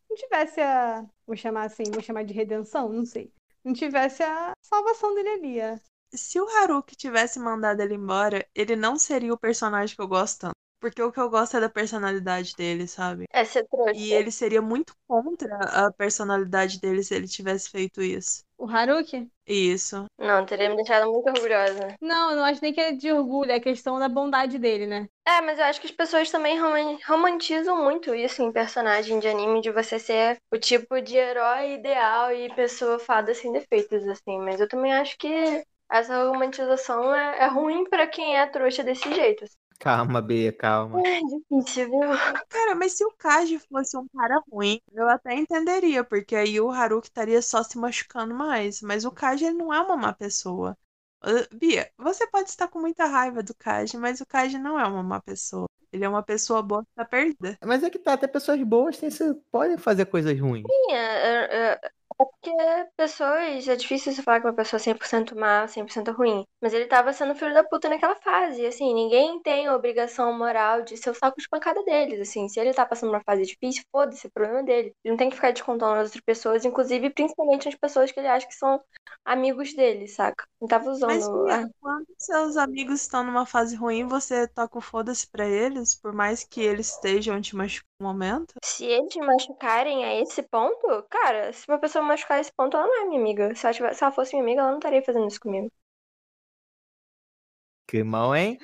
[0.09, 1.05] não tivesse a.
[1.27, 3.31] Vou chamar assim, vou chamar de redenção, não sei.
[3.63, 5.61] Não tivesse a salvação dele ali.
[5.61, 5.79] a-
[6.13, 10.39] Se o Haruki tivesse mandado ele embora, ele não seria o personagem que eu gosto
[10.41, 10.55] tanto.
[10.79, 13.25] Porque o que eu gosto é da personalidade dele, sabe?
[13.31, 13.93] É ser trouxa.
[13.93, 15.57] E ele seria muito contra
[15.87, 18.43] a personalidade dele se ele tivesse feito isso.
[18.61, 19.27] O Haruki?
[19.47, 20.05] Isso.
[20.17, 21.95] Não, teria me deixado muito orgulhosa.
[21.99, 25.07] Não, eu não acho nem que é de orgulho, é questão da bondade dele, né?
[25.27, 29.27] É, mas eu acho que as pessoas também roman- romantizam muito isso em personagem de
[29.27, 34.39] anime, de você ser o tipo de herói ideal e pessoa fada sem defeitos, assim.
[34.39, 39.11] Mas eu também acho que essa romantização é, é ruim pra quem é trouxa desse
[39.13, 39.43] jeito.
[39.43, 39.55] assim.
[39.81, 41.01] Calma, Bia, calma.
[41.03, 41.99] É difícil, viu?
[42.49, 46.69] Cara, mas se o Kaji fosse um cara ruim, eu até entenderia, porque aí o
[46.69, 48.81] Haruki estaria só se machucando mais.
[48.81, 50.77] Mas o Kaji, ele não é uma má pessoa.
[51.21, 54.85] Ah, Bia, você pode estar com muita raiva do Kaji, mas o Kaji não é
[54.85, 55.67] uma má pessoa.
[55.93, 57.57] Ele é uma pessoa boa que tá perdida.
[57.65, 60.63] Mas é que tá, até pessoas boas têm, se- podem fazer coisas ruins.
[60.65, 61.91] Sim, é- é- é
[62.25, 62.51] porque
[62.97, 63.67] pessoas.
[63.67, 66.45] É difícil você falar que uma pessoa é 100% má, 100% ruim.
[66.61, 68.65] Mas ele tava sendo filho da puta naquela fase.
[68.65, 72.19] Assim, ninguém tem a obrigação moral de ser o saco de pancada deles.
[72.19, 74.95] Assim, se ele tá passando uma fase difícil, foda-se, é problema dele.
[75.03, 78.27] Ele não tem que ficar descontando nas outras pessoas, inclusive, principalmente as pessoas que ele
[78.27, 78.81] acha que são
[79.25, 80.45] amigos dele, saca?
[80.61, 81.09] Ele tava usando.
[81.09, 85.95] Mas, Bia, quando seus amigos estão numa fase ruim, você toca o foda-se pra eles,
[85.95, 88.53] por mais que eles estejam te machucando no momento?
[88.63, 92.87] Se eles me machucarem a esse ponto, cara, se uma pessoa machucar esse ponto, ela
[92.87, 93.55] não é minha amiga.
[93.55, 95.71] Se ela, tivesse- se ela fosse minha amiga, ela não estaria fazendo isso comigo.
[98.35, 98.57] Hein?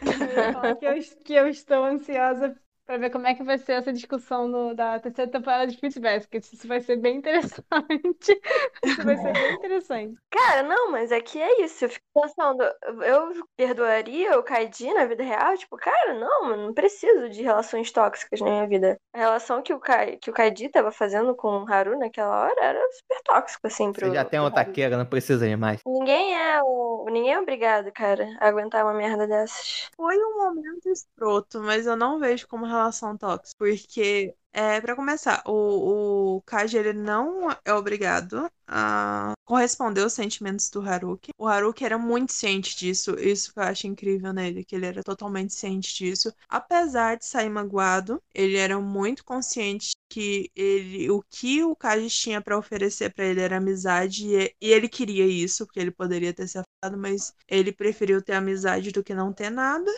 [0.20, 0.94] Eu ia falar que eu,
[1.24, 2.56] que eu estou ansiosa
[2.88, 5.98] pra ver como é que vai ser essa discussão no- da terceira temporada de Fruits
[5.98, 6.42] Basket.
[6.52, 7.62] Isso vai ser bem interessante.
[8.82, 10.18] Isso vai ser bem interessante.
[10.30, 11.84] Cara, não, mas é que é isso.
[11.84, 12.62] Eu fico pensando,
[13.04, 15.54] eu perdoaria o Kaidi na vida real?
[15.58, 18.98] Tipo, cara, não, não preciso de relações tóxicas na minha vida.
[19.12, 22.56] A relação que o, Kai, que o Kaidi tava fazendo com o Haru naquela hora
[22.58, 24.06] era super tóxico, assim, pro.
[24.06, 25.82] Você já tem uma taqueira, não precisa de mais.
[25.84, 27.04] Ninguém é o.
[27.10, 29.90] Ninguém é obrigado, cara, a aguentar uma merda dessas.
[29.94, 33.56] Foi um momento escroto, mas eu não vejo como relação tóxica.
[33.58, 40.68] Porque, é, para começar, o, o Kaji ele não é obrigado a corresponder aos sentimentos
[40.70, 41.32] do Haruki.
[41.38, 45.02] O Haruki era muito ciente disso, isso que eu acho incrível nele, que ele era
[45.02, 46.32] totalmente ciente disso.
[46.48, 52.40] Apesar de sair magoado, ele era muito consciente que ele, o que o Kaji tinha
[52.40, 56.48] para oferecer para ele era amizade e, e ele queria isso, porque ele poderia ter
[56.48, 59.90] se afastado, mas ele preferiu ter amizade do que não ter nada.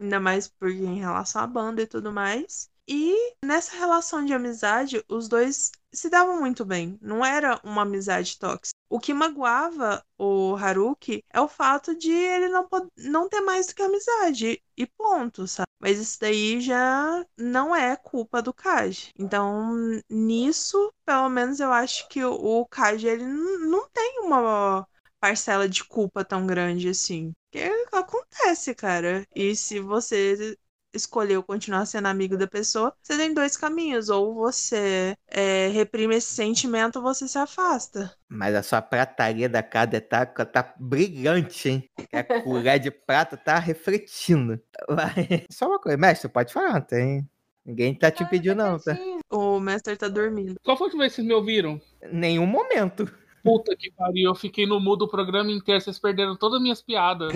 [0.00, 2.70] Ainda mais porque em relação à banda e tudo mais.
[2.88, 6.96] E nessa relação de amizade, os dois se davam muito bem.
[7.02, 8.78] Não era uma amizade tóxica.
[8.88, 13.74] O que magoava o Haruki é o fato de ele não, não ter mais do
[13.74, 14.62] que amizade.
[14.76, 15.66] E ponto, sabe?
[15.80, 19.10] Mas isso daí já não é culpa do Kaji.
[19.18, 19.74] Então,
[20.08, 24.86] nisso, pelo menos eu acho que o, Kaji ele não tem uma
[25.20, 27.32] parcela de culpa tão grande assim.
[27.50, 29.26] Porque acontece, cara.
[29.34, 30.56] E se você
[30.92, 34.08] escolheu continuar sendo amigo da pessoa, você tem dois caminhos.
[34.08, 38.12] Ou você é, reprime esse sentimento ou você se afasta.
[38.28, 41.90] Mas a sua prataria da cada tá, tá brilhante, hein?
[42.12, 44.60] A colher de prata tá refletindo.
[44.88, 45.44] Vai.
[45.50, 47.28] Só uma coisa, mestre, pode falar, não tem.
[47.64, 48.96] Ninguém tá te pedindo, não, tá?
[49.28, 50.54] O Master tá dormindo.
[50.62, 51.80] Qual foi que vocês me ouviram?
[52.12, 53.12] Nenhum momento.
[53.46, 56.82] Puta que pariu, eu fiquei no mudo o programa inteiro, vocês perderam todas as minhas
[56.82, 57.32] piadas.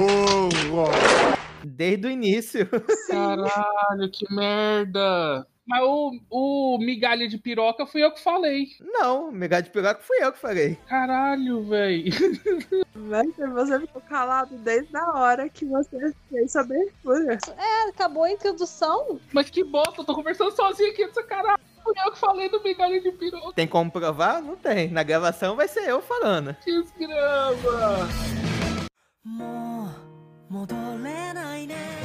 [1.63, 2.69] Desde o início.
[3.09, 5.47] Caralho, que merda.
[5.71, 8.67] Mas o, o migalha de piroca fui eu que falei.
[8.81, 10.77] Não, migalha de piroca fui eu que falei.
[10.89, 12.07] Caralho, véi.
[12.93, 17.39] Master, você ficou calado desde a hora que você fez sua abertura.
[17.57, 19.21] É, acabou a introdução.
[19.33, 21.61] Mas que bosta, eu tô conversando sozinho aqui dessa caralho.
[21.85, 23.55] Fui eu que falei do migalha de piroca.
[23.55, 24.43] Tem como provar?
[24.43, 24.91] Não tem.
[24.91, 26.57] Na gravação vai ser eu falando.
[26.67, 28.09] Desgrama.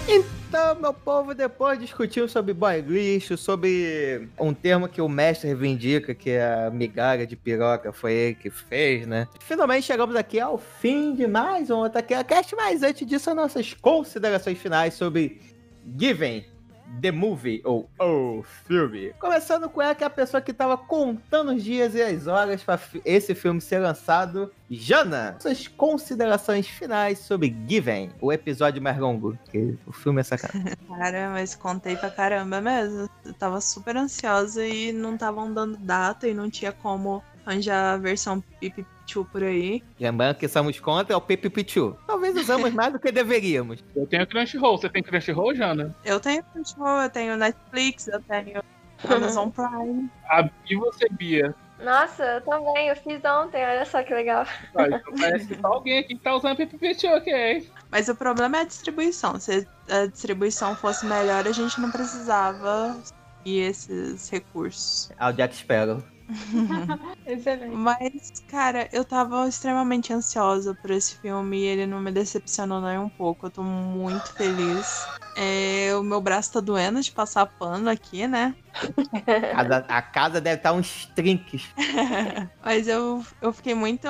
[0.07, 6.13] Então, meu povo, depois discutimos sobre boy lixo, sobre um termo que o mestre reivindica,
[6.13, 9.27] que é a migalha de piroca, foi ele que fez, né?
[9.39, 14.59] Finalmente chegamos aqui ao fim de mais um Otacast, mas antes disso, as nossas considerações
[14.59, 15.41] finais sobre
[15.97, 16.45] Given,
[17.01, 19.13] The Movie, ou O Filme.
[19.19, 22.63] Começando com ela, que é a pessoa que tava contando os dias e as horas
[22.63, 24.51] para esse filme ser lançado.
[24.69, 30.75] Jana, suas considerações finais sobre Given, o episódio mais longo, que o filme é sacanagem.
[30.87, 33.09] Cara, mas contei pra caramba mesmo.
[33.23, 37.97] Eu tava super ansiosa e não estavam dando data e não tinha como arranjar a
[37.97, 39.83] versão Pipichu por aí.
[39.99, 41.95] Lembrando que somos contra o Pipipichu.
[42.15, 43.83] Talvez usamos mais do que deveríamos.
[43.93, 45.93] Eu tenho Crunchyroll, você tem Crunchyroll, Jana?
[46.05, 48.63] Eu tenho Crunchyroll, eu tenho Netflix, eu tenho
[49.03, 50.09] Amazon Prime.
[50.29, 51.53] Ah, e você, Bia?
[51.83, 54.47] Nossa, eu também, eu fiz ontem, olha só que legal.
[54.77, 57.69] Ah, então parece que tá alguém aqui que tá usando Pipipichu, ok?
[57.91, 59.37] Mas o problema é a distribuição.
[59.37, 62.97] Se a distribuição fosse melhor, a gente não precisava
[63.43, 65.11] e esses recursos.
[65.19, 66.01] Ao Jack Sparrow.
[67.25, 67.79] Excelente.
[67.79, 72.99] Mas, cara, eu tava extremamente ansiosa por esse filme e ele não me decepcionou nem
[72.99, 73.47] um pouco.
[73.47, 75.09] Eu tô muito feliz.
[75.35, 78.55] É, o meu braço tá doendo de passar pano aqui, né?
[79.53, 81.63] A, casa- a casa deve estar uns trinques.
[82.63, 84.07] Mas eu, eu fiquei muito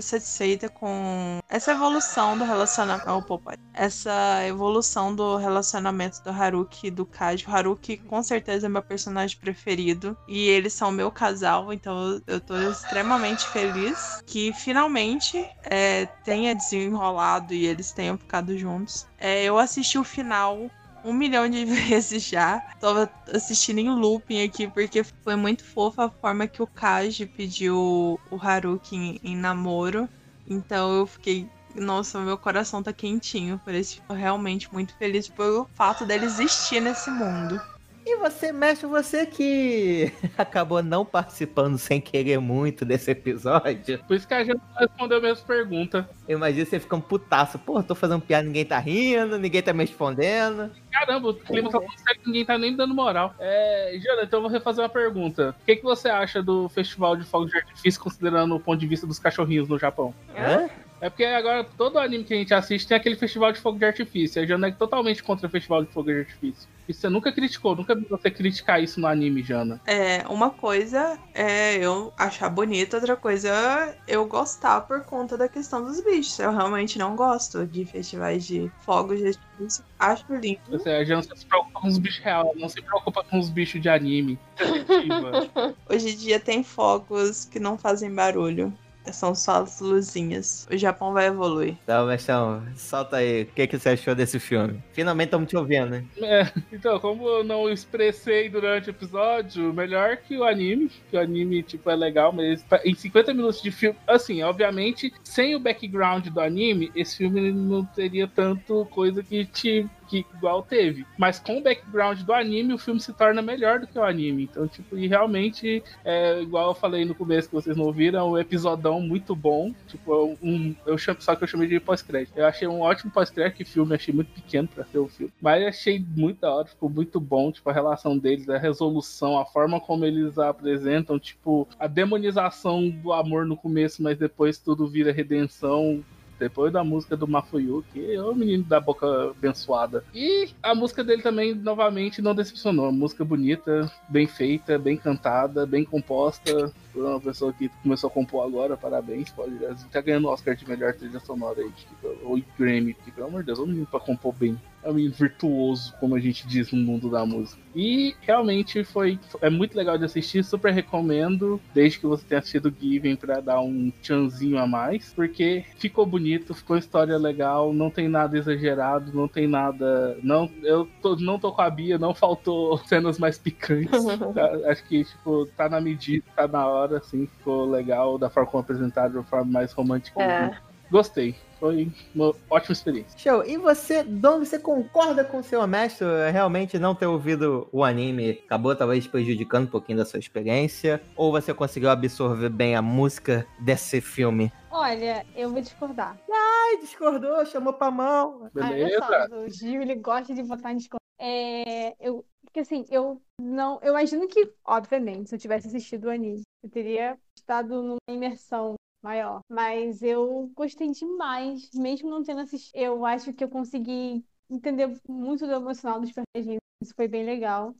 [0.00, 3.06] satisfeita com essa evolução do relacionamento.
[3.10, 3.40] Oh.
[3.74, 7.44] Essa evolução do relacionamento do Haruki e do Kaji.
[7.46, 10.16] O Haruki, com certeza, é meu personagem preferido.
[10.28, 16.54] E eles são meu casal, então eu- eu tô extremamente feliz que finalmente é, tenha
[16.54, 19.06] desenrolado e eles tenham ficado juntos.
[19.18, 20.70] É, eu assisti o final
[21.06, 22.60] um milhão de vezes já.
[22.80, 28.18] Tava assistindo em looping aqui, porque foi muito fofa a forma que o Kaji pediu
[28.30, 30.08] o Haruki em, em namoro.
[30.46, 31.48] Então eu fiquei.
[31.74, 34.00] Nossa, meu coração tá quentinho por esse.
[34.02, 37.60] Tô realmente muito feliz pelo fato dele existir nesse mundo.
[38.08, 43.98] E você, mestre, você que acabou não participando sem querer muito desse episódio.
[44.06, 46.08] Por isso que a gente não respondeu a mesma pergunta.
[46.28, 47.58] Eu imagino você fica um putaço.
[47.58, 50.70] Pô, tô fazendo piada, ninguém tá rindo, ninguém tá me respondendo.
[50.92, 53.34] Caramba, o clima tá tão sério que ninguém tá nem dando moral.
[53.40, 55.56] É, Jana, então eu vou refazer uma pergunta.
[55.60, 58.86] O que, que você acha do Festival de Fogos de Artifício, considerando o ponto de
[58.86, 60.14] vista dos cachorrinhos no Japão?
[60.36, 60.68] Hã?
[60.68, 63.84] É porque agora todo anime que a gente assiste tem aquele festival de fogo de
[63.84, 64.42] artifício.
[64.42, 66.68] A Jana é totalmente contra o festival de fogo de artifício.
[66.88, 69.80] E você nunca criticou, nunca vi você criticar isso no anime, Jana.
[69.84, 75.48] É, uma coisa é eu achar bonito, outra coisa é eu gostar por conta da
[75.48, 76.38] questão dos bichos.
[76.38, 79.84] Eu realmente não gosto de festivais de fogos de artifício.
[79.98, 80.60] Acho lindo.
[80.70, 83.82] Você, a Jana se preocupa com os bichos reais, não se preocupa com os bichos
[83.82, 84.38] de anime.
[85.90, 88.72] Hoje em dia tem fogos que não fazem barulho.
[89.12, 90.66] São só as luzinhas.
[90.70, 91.76] O Japão vai evoluir.
[91.82, 93.42] Então, mestrão, solta aí.
[93.42, 94.82] O que, que você achou desse filme?
[94.92, 96.04] Finalmente estamos te ouvindo, né?
[96.22, 101.20] É, então, como eu não expressei durante o episódio, melhor que o anime, que o
[101.20, 106.26] anime, tipo, é legal, mas em 50 minutos de filme, assim, obviamente, sem o background
[106.28, 111.06] do anime, esse filme não teria tanto coisa que te que igual teve.
[111.18, 114.44] Mas com o background do anime, o filme se torna melhor do que o anime.
[114.44, 118.22] Então, tipo, e realmente, é, igual eu falei no começo que vocês não ouviram, é
[118.22, 119.72] um episodão muito bom.
[119.86, 122.36] Tipo, um, eu chamo, só que eu chamei de pós-crédito.
[122.36, 125.32] Eu achei um ótimo pós-crédito, filme achei muito pequeno pra ser o filme.
[125.40, 129.44] Mas achei muito da hora, ficou muito bom, tipo, a relação deles, a resolução, a
[129.44, 135.12] forma como eles apresentam, tipo, a demonização do amor no começo, mas depois tudo vira
[135.12, 136.04] redenção.
[136.38, 140.04] Depois da música do Mafuyu, que é o menino da boca abençoada.
[140.14, 142.92] E a música dele também, novamente, não decepcionou.
[142.92, 146.72] Música bonita, bem feita, bem cantada, bem composta.
[147.02, 149.56] Uma pessoa que começou a compor agora, parabéns, pode.
[149.90, 153.46] Tá ganhando Oscar de melhor trilha sonora aí, tipo, ou Grammy, porque, pelo amor de
[153.46, 154.60] Deus, é um menino pra compor bem.
[154.82, 157.60] É um menino virtuoso, como a gente diz no mundo da música.
[157.74, 159.18] E realmente foi.
[159.40, 163.60] É muito legal de assistir, super recomendo, desde que você tenha assistido Given pra dar
[163.60, 169.26] um tchanzinho a mais, porque ficou bonito, ficou história legal, não tem nada exagerado, não
[169.26, 170.16] tem nada.
[170.22, 173.90] Não, eu tô, não tô com a Bia, não faltou cenas mais picantes.
[174.36, 174.50] Tá?
[174.70, 178.62] Acho que, tipo, tá na medida, tá na hora, assim, ficou legal da forma como
[178.62, 180.22] apresentado, de uma forma mais romântica.
[180.22, 180.56] É.
[180.90, 181.34] Gostei.
[181.58, 183.18] Foi uma ótima experiência.
[183.18, 183.42] Show.
[183.44, 188.42] E você, Dom, você concorda com o seu honesto realmente não ter ouvido o anime?
[188.44, 191.00] Acabou talvez prejudicando um pouquinho da sua experiência?
[191.16, 194.52] Ou você conseguiu absorver bem a música desse filme?
[194.70, 196.18] Olha, eu vou discordar.
[196.30, 198.50] Ai, discordou, chamou pra mão.
[198.52, 199.02] Beleza?
[199.02, 201.00] Olha só, o Gil, ele gosta de votar em discordar.
[201.18, 202.22] É, eu,
[202.56, 206.70] porque assim, eu não, eu imagino que, obviamente, se eu tivesse assistido o anime, eu
[206.70, 209.40] teria estado numa imersão maior.
[209.46, 212.74] Mas eu gostei demais, mesmo não tendo assistido.
[212.74, 216.62] Eu acho que eu consegui entender muito do emocional dos personagens.
[216.82, 217.74] Isso foi bem legal.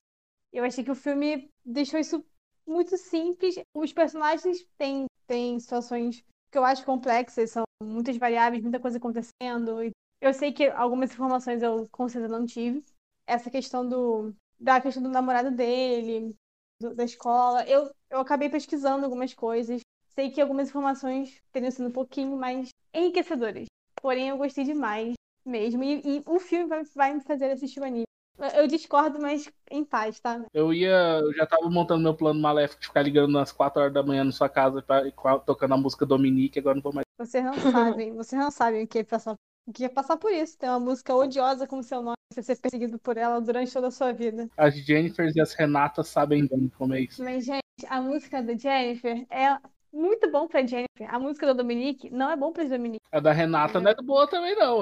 [0.52, 2.22] Eu achei que o filme deixou isso
[2.66, 3.54] muito simples.
[3.74, 9.90] Os personagens têm, têm situações que eu acho complexas, são muitas variáveis, muita coisa acontecendo.
[10.20, 12.84] Eu sei que algumas informações eu com certeza não tive.
[13.26, 16.34] Essa questão do da questão do namorado dele,
[16.80, 17.64] do- da escola.
[17.68, 19.80] Eu, eu acabei pesquisando algumas coisas.
[20.14, 23.66] Sei que algumas informações teriam sido um pouquinho mais enriquecedoras.
[24.00, 25.12] Porém, eu gostei demais
[25.44, 25.82] mesmo.
[25.84, 28.04] E, e o filme vai, vai me fazer assistir o anime.
[28.54, 30.44] Eu- discordo, mas em paz, tá?
[30.52, 31.20] Eu ia.
[31.20, 34.24] Eu já tava montando meu plano maléfico de ficar ligando às 4 horas da manhã
[34.24, 35.02] na sua casa pra,
[35.38, 37.06] tocando a música Dominique, agora não vou mais.
[37.18, 39.34] Vocês não sabem, vocês não sabem o que é passar,
[39.72, 40.58] que é passar por isso.
[40.58, 43.90] Ter uma música odiosa com seu nome, você ser perseguido por ela durante toda a
[43.90, 44.48] sua vida.
[44.56, 47.22] As Jennifers e as Renatas sabem bem como é isso.
[47.22, 49.58] Mas, gente, a música da Jennifer é
[49.92, 50.86] muito bom pra Jennifer.
[51.08, 53.04] A música da Dominique não é bom pra Dominique.
[53.10, 54.80] A da Renata não é boa também, não.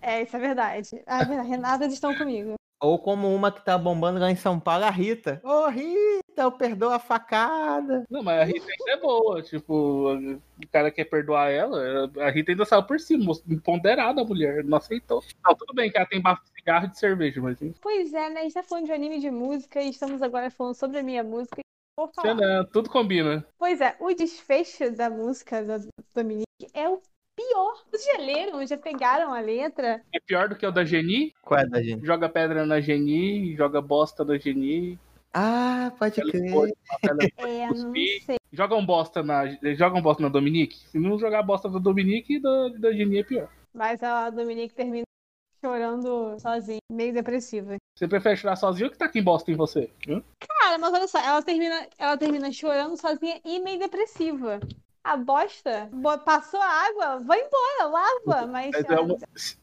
[0.00, 1.02] É, isso é verdade.
[1.06, 2.54] A Renata, eles estão comigo.
[2.80, 5.38] Ou como uma que tá bombando lá em São Paulo, a Rita.
[5.44, 8.06] Ô, Rita, eu perdoo a facada.
[8.08, 9.42] Não, mas a Rita ainda é boa.
[9.42, 12.10] Tipo, o cara quer perdoar ela.
[12.20, 15.22] A Rita ainda saiu por cima, empoderada a mulher, não aceitou.
[15.44, 17.74] Não, tudo bem que ela tem bafo de cigarro e de cerveja, mas enfim.
[17.82, 18.40] Pois é, né?
[18.40, 21.22] A gente tá falando de anime de música e estamos agora falando sobre a minha
[21.22, 21.60] música.
[21.98, 22.34] Vou falar.
[22.34, 23.46] não, tudo combina.
[23.58, 25.78] Pois é, o desfecho da música da
[26.14, 27.02] Dominique é o
[27.40, 27.84] pior.
[27.90, 28.66] Vocês já leram?
[28.66, 30.02] Já pegaram a letra?
[30.12, 31.34] É pior do que o da Geni.
[31.42, 32.04] Qual é da gente?
[32.04, 34.98] Joga pedra na Geni, joga bosta na Geni.
[35.32, 36.42] Ah, pode crer.
[37.38, 38.36] É, não sei.
[38.52, 40.76] Joga um bosta na, joga um bosta na Dominique.
[40.88, 43.48] Se não jogar bosta da Dominique, da, da Geni é pior.
[43.72, 45.04] Mas a Dominique termina
[45.60, 47.76] chorando sozinha, meio depressiva.
[47.94, 49.90] Você prefere chorar sozinho ou que tá aqui em bosta em você?
[50.08, 50.22] Hã?
[50.40, 54.58] Cara, mas olha só, ela termina, ela termina chorando sozinha e meio depressiva.
[55.02, 59.16] A bosta bo- passou a água, vai embora, lava, mas, Mas é uma,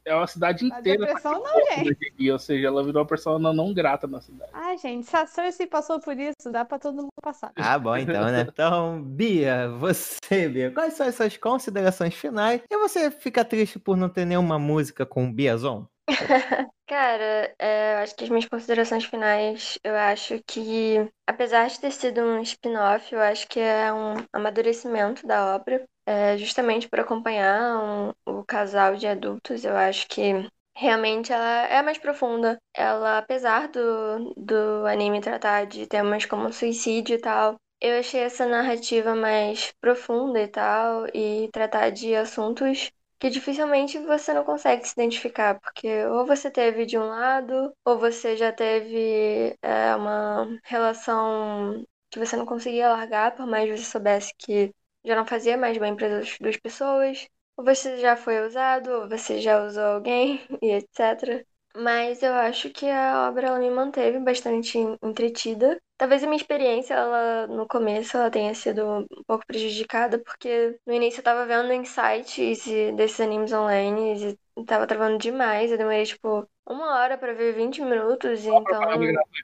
[0.05, 1.05] é uma cidade a inteira.
[1.05, 1.97] depressão não, da gente.
[2.01, 4.49] Geni, ou seja, ela virou uma pessoa não, não grata na cidade.
[4.51, 7.51] Ah, gente, se a Cersei passou por isso, dá pra todo mundo passar.
[7.55, 8.47] Ah, bom então, né?
[8.51, 12.61] Então, Bia, você, Bia, quais são as suas considerações finais?
[12.69, 15.85] E você fica triste por não ter nenhuma música com Biazon?
[16.87, 20.95] Cara, é, eu acho que as minhas considerações finais, eu acho que,
[21.27, 26.37] apesar de ter sido um spin-off, eu acho que é um amadurecimento da obra, é,
[26.37, 29.65] justamente por acompanhar um- o casal de adultos.
[29.65, 32.57] Eu acho que realmente ela é mais profunda.
[32.73, 38.45] Ela, apesar do, do anime tratar de temas como suicídio e tal, eu achei essa
[38.45, 44.93] narrativa mais profunda e tal, e tratar de assuntos que dificilmente você não consegue se
[44.93, 51.85] identificar, porque ou você teve de um lado, ou você já teve é, uma relação
[52.09, 54.73] que você não conseguia largar, por mais que você soubesse que
[55.05, 59.09] já não fazia mais bem para as duas pessoas, ou você já foi usado, ou
[59.09, 61.45] você já usou alguém, e etc.
[61.75, 65.79] Mas eu acho que a obra ela me manteve bastante entretida.
[65.97, 70.93] Talvez a minha experiência, ela no começo, ela tenha sido um pouco prejudicada, porque no
[70.93, 72.63] início eu tava vendo em sites
[72.95, 75.71] desses animes online e tava travando demais.
[75.71, 78.81] Eu demorei, tipo, uma hora pra ver 20 minutos, e a então.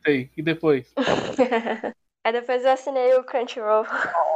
[0.06, 0.30] aí?
[0.38, 0.94] E depois?
[2.24, 3.86] Aí depois eu assinei o Crunchyroll.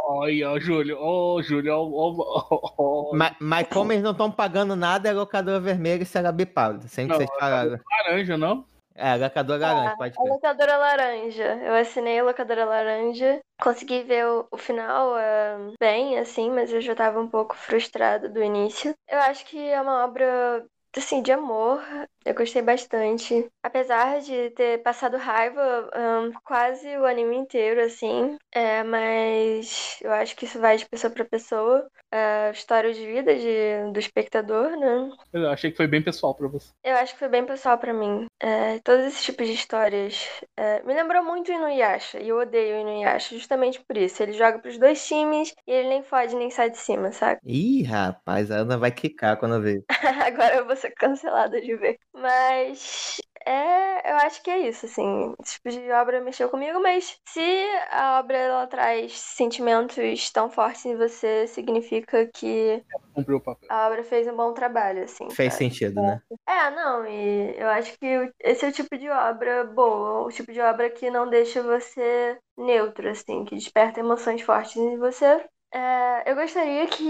[0.09, 3.15] Olha, ó, Júlio, ó, Júlio, ó, ó, ó.
[3.15, 6.87] Mas, mas como eles não estão pagando nada, é locadora vermelha e será bipado.
[6.87, 7.79] Sempre Não, que vocês falaram.
[8.07, 8.65] Laranja, não?
[8.97, 10.33] É, locadora laranja, pode A crer.
[10.33, 11.55] locadora laranja.
[11.63, 13.39] Eu assinei a locadora laranja.
[13.61, 18.27] Consegui ver o, o final ah, bem, assim, mas eu já tava um pouco frustrada
[18.27, 18.93] do início.
[19.07, 20.65] Eu acho que é uma obra,
[20.95, 21.79] assim, de amor.
[22.27, 23.47] Eu gostei bastante.
[23.63, 28.35] Apesar de ter passado raiva um, quase o anime inteiro, assim.
[28.51, 31.87] É, mas eu acho que isso vai de pessoa pra pessoa.
[32.11, 35.09] É, história de vida de, do espectador, né?
[35.31, 36.69] Eu achei que foi bem pessoal pra você.
[36.83, 38.25] Eu acho que foi bem pessoal pra mim.
[38.41, 40.27] É, todos esses tipos de histórias.
[40.57, 42.19] é, me lembrou muito o Inuyasha.
[42.19, 44.21] E eu odeio o Inuyasha justamente por isso.
[44.21, 47.39] Ele joga pros dois times e ele nem fode nem sai de cima, sabe?
[47.45, 49.83] Ih, rapaz, a Ana vai quicar quando eu ver.
[50.25, 51.97] Agora eu vou ser cancelada de ver.
[52.19, 55.33] Mas é, eu acho que é isso, assim.
[55.41, 60.85] Esse tipo de obra mexeu comigo, mas se a obra ela traz sentimentos tão fortes
[60.85, 62.83] em você, significa que
[63.13, 63.67] Cumpriu o papel.
[63.69, 65.29] a obra fez um bom trabalho, assim.
[65.29, 65.65] Fez sabe?
[65.65, 66.21] sentido, né?
[66.47, 70.51] É, não, e eu acho que esse é o tipo de obra boa, o tipo
[70.51, 75.45] de obra que não deixa você neutro, assim, que desperta emoções fortes em você.
[75.71, 77.03] É, eu gostaria que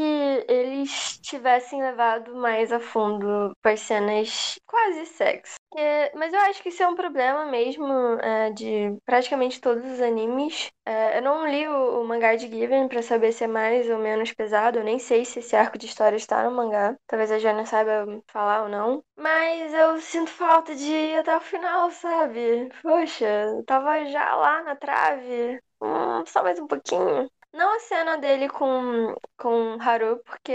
[0.48, 5.56] eles tivessem levado mais a fundo as cenas quase sexo.
[5.76, 7.86] É, mas eu acho que isso é um problema mesmo
[8.20, 10.70] é, de praticamente todos os animes.
[10.86, 14.00] É, eu não li o, o mangá de Given pra saber se é mais ou
[14.00, 14.80] menos pesado.
[14.80, 16.96] Eu nem sei se esse arco de história está no mangá.
[17.06, 19.04] Talvez a Jana saiba falar ou não.
[19.16, 22.70] Mas eu sinto falta de ir até o final, sabe?
[22.82, 25.60] Poxa, tava já lá na trave.
[25.82, 27.30] Hum, só mais um pouquinho.
[27.54, 30.52] Não a cena dele com, com Haru, porque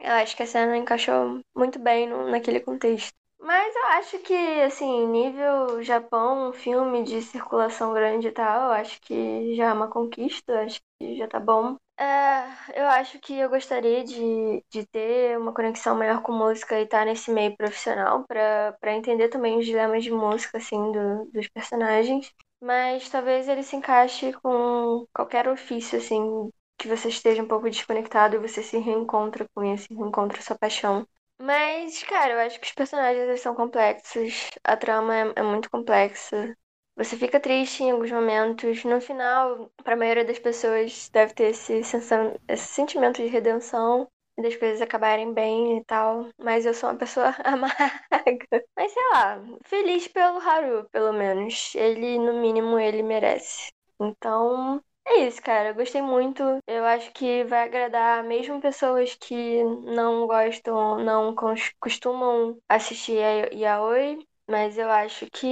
[0.00, 3.14] eu acho que a cena encaixou muito bem no- naquele contexto.
[3.38, 8.72] Mas eu acho que, assim, nível Japão, um filme de circulação grande e tal, eu
[8.72, 11.76] acho que já é uma conquista, acho que já tá bom.
[11.98, 12.44] É,
[12.80, 17.06] eu acho que eu gostaria de, de ter uma conexão maior com música e estar
[17.06, 22.32] nesse meio profissional para entender também os dilemas de música, assim, do- dos personagens.
[22.60, 28.36] Mas talvez ele se encaixe com qualquer ofício, assim, que você esteja um pouco desconectado
[28.36, 31.06] e você se reencontra com isso, reencontra sua paixão.
[31.38, 36.56] Mas, cara, eu acho que os personagens são complexos, a trama é, é muito complexa.
[36.96, 38.82] Você fica triste em alguns momentos.
[38.84, 44.08] No final, para a maioria das pessoas, deve ter esse, esse sentimento de redenção
[44.38, 46.28] das coisas acabarem bem e tal.
[46.38, 48.64] Mas eu sou uma pessoa amarga.
[48.76, 51.74] Mas sei lá, feliz pelo Haru, pelo menos.
[51.74, 53.70] Ele, no mínimo, ele merece.
[54.00, 55.70] Então, é isso, cara.
[55.70, 56.42] Eu gostei muito.
[56.66, 61.34] Eu acho que vai agradar mesmo pessoas que não gostam, não
[61.80, 64.26] costumam assistir a Yaoi.
[64.48, 65.48] Mas eu acho que,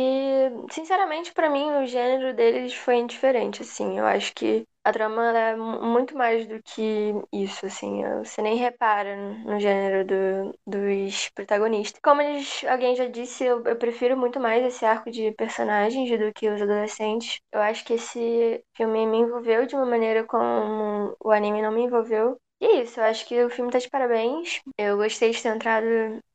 [0.70, 3.98] sinceramente, pra mim, o gênero deles foi indiferente, assim.
[3.98, 8.02] Eu acho que a trama é mu- muito mais do que isso, assim.
[8.18, 12.00] Você nem repara no gênero do- dos protagonistas.
[12.02, 16.32] Como eles, alguém já disse, eu, eu prefiro muito mais esse arco de personagens do
[16.32, 17.40] que os adolescentes.
[17.52, 21.82] Eu acho que esse filme me envolveu de uma maneira como o anime não me
[21.82, 22.38] envolveu.
[22.60, 24.60] E é isso, eu acho que o filme tá de parabéns.
[24.78, 25.86] Eu gostei de ter entrado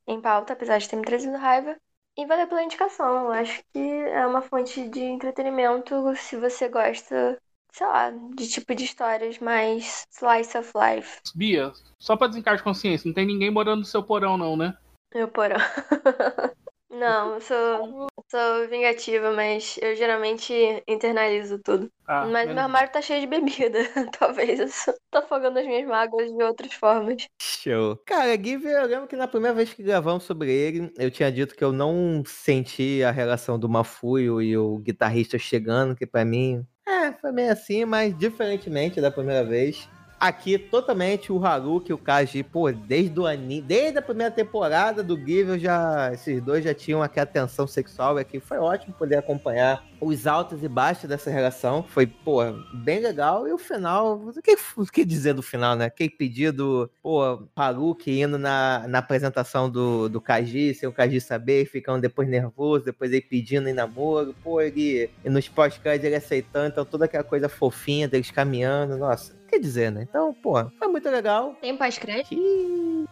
[0.07, 1.75] em pauta, apesar de ter me trazido raiva.
[2.17, 3.25] E valeu pela indicação.
[3.25, 7.37] Eu acho que é uma fonte de entretenimento se você gosta,
[7.71, 11.19] sei lá, de tipo de histórias mais slice of life.
[11.35, 14.77] Bia, só pra desencargo de consciência, não tem ninguém morando no seu porão, não, né?
[15.13, 15.57] Meu porão.
[16.91, 20.53] Não, eu sou, sou vingativa, mas eu geralmente
[20.87, 21.89] internalizo tudo.
[22.05, 23.79] Ah, mas menos meu armário tá cheio de bebida.
[24.17, 27.27] Talvez eu só tô afogando as minhas mágoas de outras formas.
[27.39, 27.95] Show.
[28.07, 31.55] Cara, Give, eu lembro que na primeira vez que gravamos sobre ele, eu tinha dito
[31.55, 36.65] que eu não senti a relação do Mafuio e o guitarrista chegando, que pra mim,
[36.89, 39.87] é, foi meio assim, mas diferentemente da primeira vez.
[40.19, 45.01] Aqui, totalmente, o Haruki e o Kaji, pô, desde o anime, desde a primeira temporada
[45.01, 48.93] do Give, já, esses dois já tinham aqui a tensão sexual, e aqui foi ótimo
[48.93, 52.39] poder acompanhar os altos e baixos dessa relação, foi, pô,
[52.73, 55.85] bem legal, e o final, o que, o que dizer do final, né?
[55.85, 61.65] Aquele pedido, pô, Haruki indo na, na apresentação do, do Kaji, sem o Kaji saber,
[61.65, 66.67] ficando depois nervoso, depois ele pedindo em namoro, pô, ele, e nos pós-créditos ele aceitando,
[66.67, 70.05] então toda aquela coisa fofinha deles caminhando, nossa, quer dizer, né?
[70.07, 71.55] Então, pô, foi muito legal.
[71.59, 72.35] Tem pós-crédito?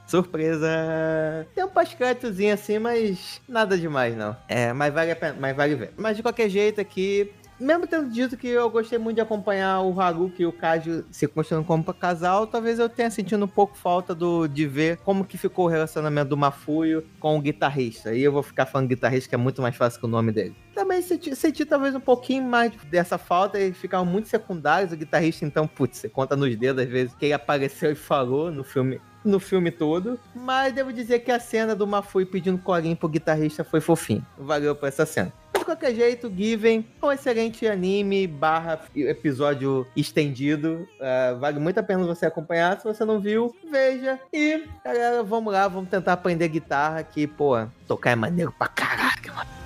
[0.06, 1.46] Surpresa!
[1.54, 4.36] Tem um pós-créditozinho assim, mas nada demais, não.
[4.48, 5.94] É, mas vale, a pena, mas vale ver.
[5.98, 10.00] Mas de qualquer jeito aqui, mesmo tendo dito que eu gostei muito de acompanhar o
[10.00, 14.14] Haruki e o Kaji se construindo como casal, talvez eu tenha sentido um pouco falta
[14.14, 18.14] do, de ver como que ficou o relacionamento do Mafuio com o guitarrista.
[18.14, 20.56] E eu vou ficar falando guitarrista, que é muito mais fácil que o nome dele.
[20.76, 24.92] Também senti, senti talvez um pouquinho mais dessa falta, eles ficaram muito secundários.
[24.92, 28.52] O guitarrista, então, putz, você conta nos dedos às vezes que ele apareceu e falou
[28.52, 32.96] no filme no filme todo, mas devo dizer que a cena do Mafui pedindo colinho
[32.96, 34.26] pro guitarrista foi fofinho.
[34.38, 35.34] Valeu por essa cena.
[35.68, 40.88] Qualquer jeito, Given um excelente anime barra episódio estendido.
[40.96, 42.80] Uh, vale muito a pena você acompanhar.
[42.80, 44.18] Se você não viu, veja.
[44.32, 49.36] E, galera, vamos lá, vamos tentar aprender guitarra que, pô, tocar é maneiro pra caralho,
[49.36, 49.58] mano.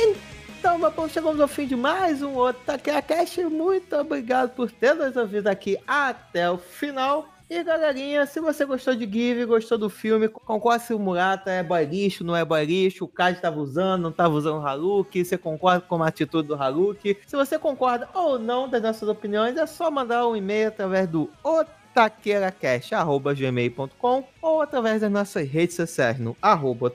[0.00, 0.29] 君
[0.60, 3.44] então, meu povo, chegamos ao fim de mais um outro TakeaCast.
[3.44, 7.26] Muito obrigado por ter nos ouvido aqui até o final.
[7.48, 11.62] E galerinha, se você gostou de Give, gostou do filme, concorda se o Murata é
[11.62, 15.24] boy lixo, não é boy lixo, o Kaji estava usando, não estava usando o Haruki,
[15.24, 17.16] você concorda com a atitude do Haruki.
[17.26, 21.30] Se você concorda ou não das nossas opiniões, é só mandar um e-mail através do
[21.42, 26.92] outro otaqueracast.gmail.com ou através das nossas redes sociais no arroba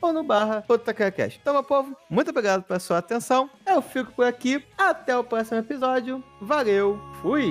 [0.00, 1.38] ou no barra otaqueracast.
[1.40, 3.50] Então, meu povo, muito obrigado pela sua atenção.
[3.66, 4.64] Eu fico por aqui.
[4.76, 6.22] Até o próximo episódio.
[6.40, 7.00] Valeu.
[7.22, 7.46] Fui.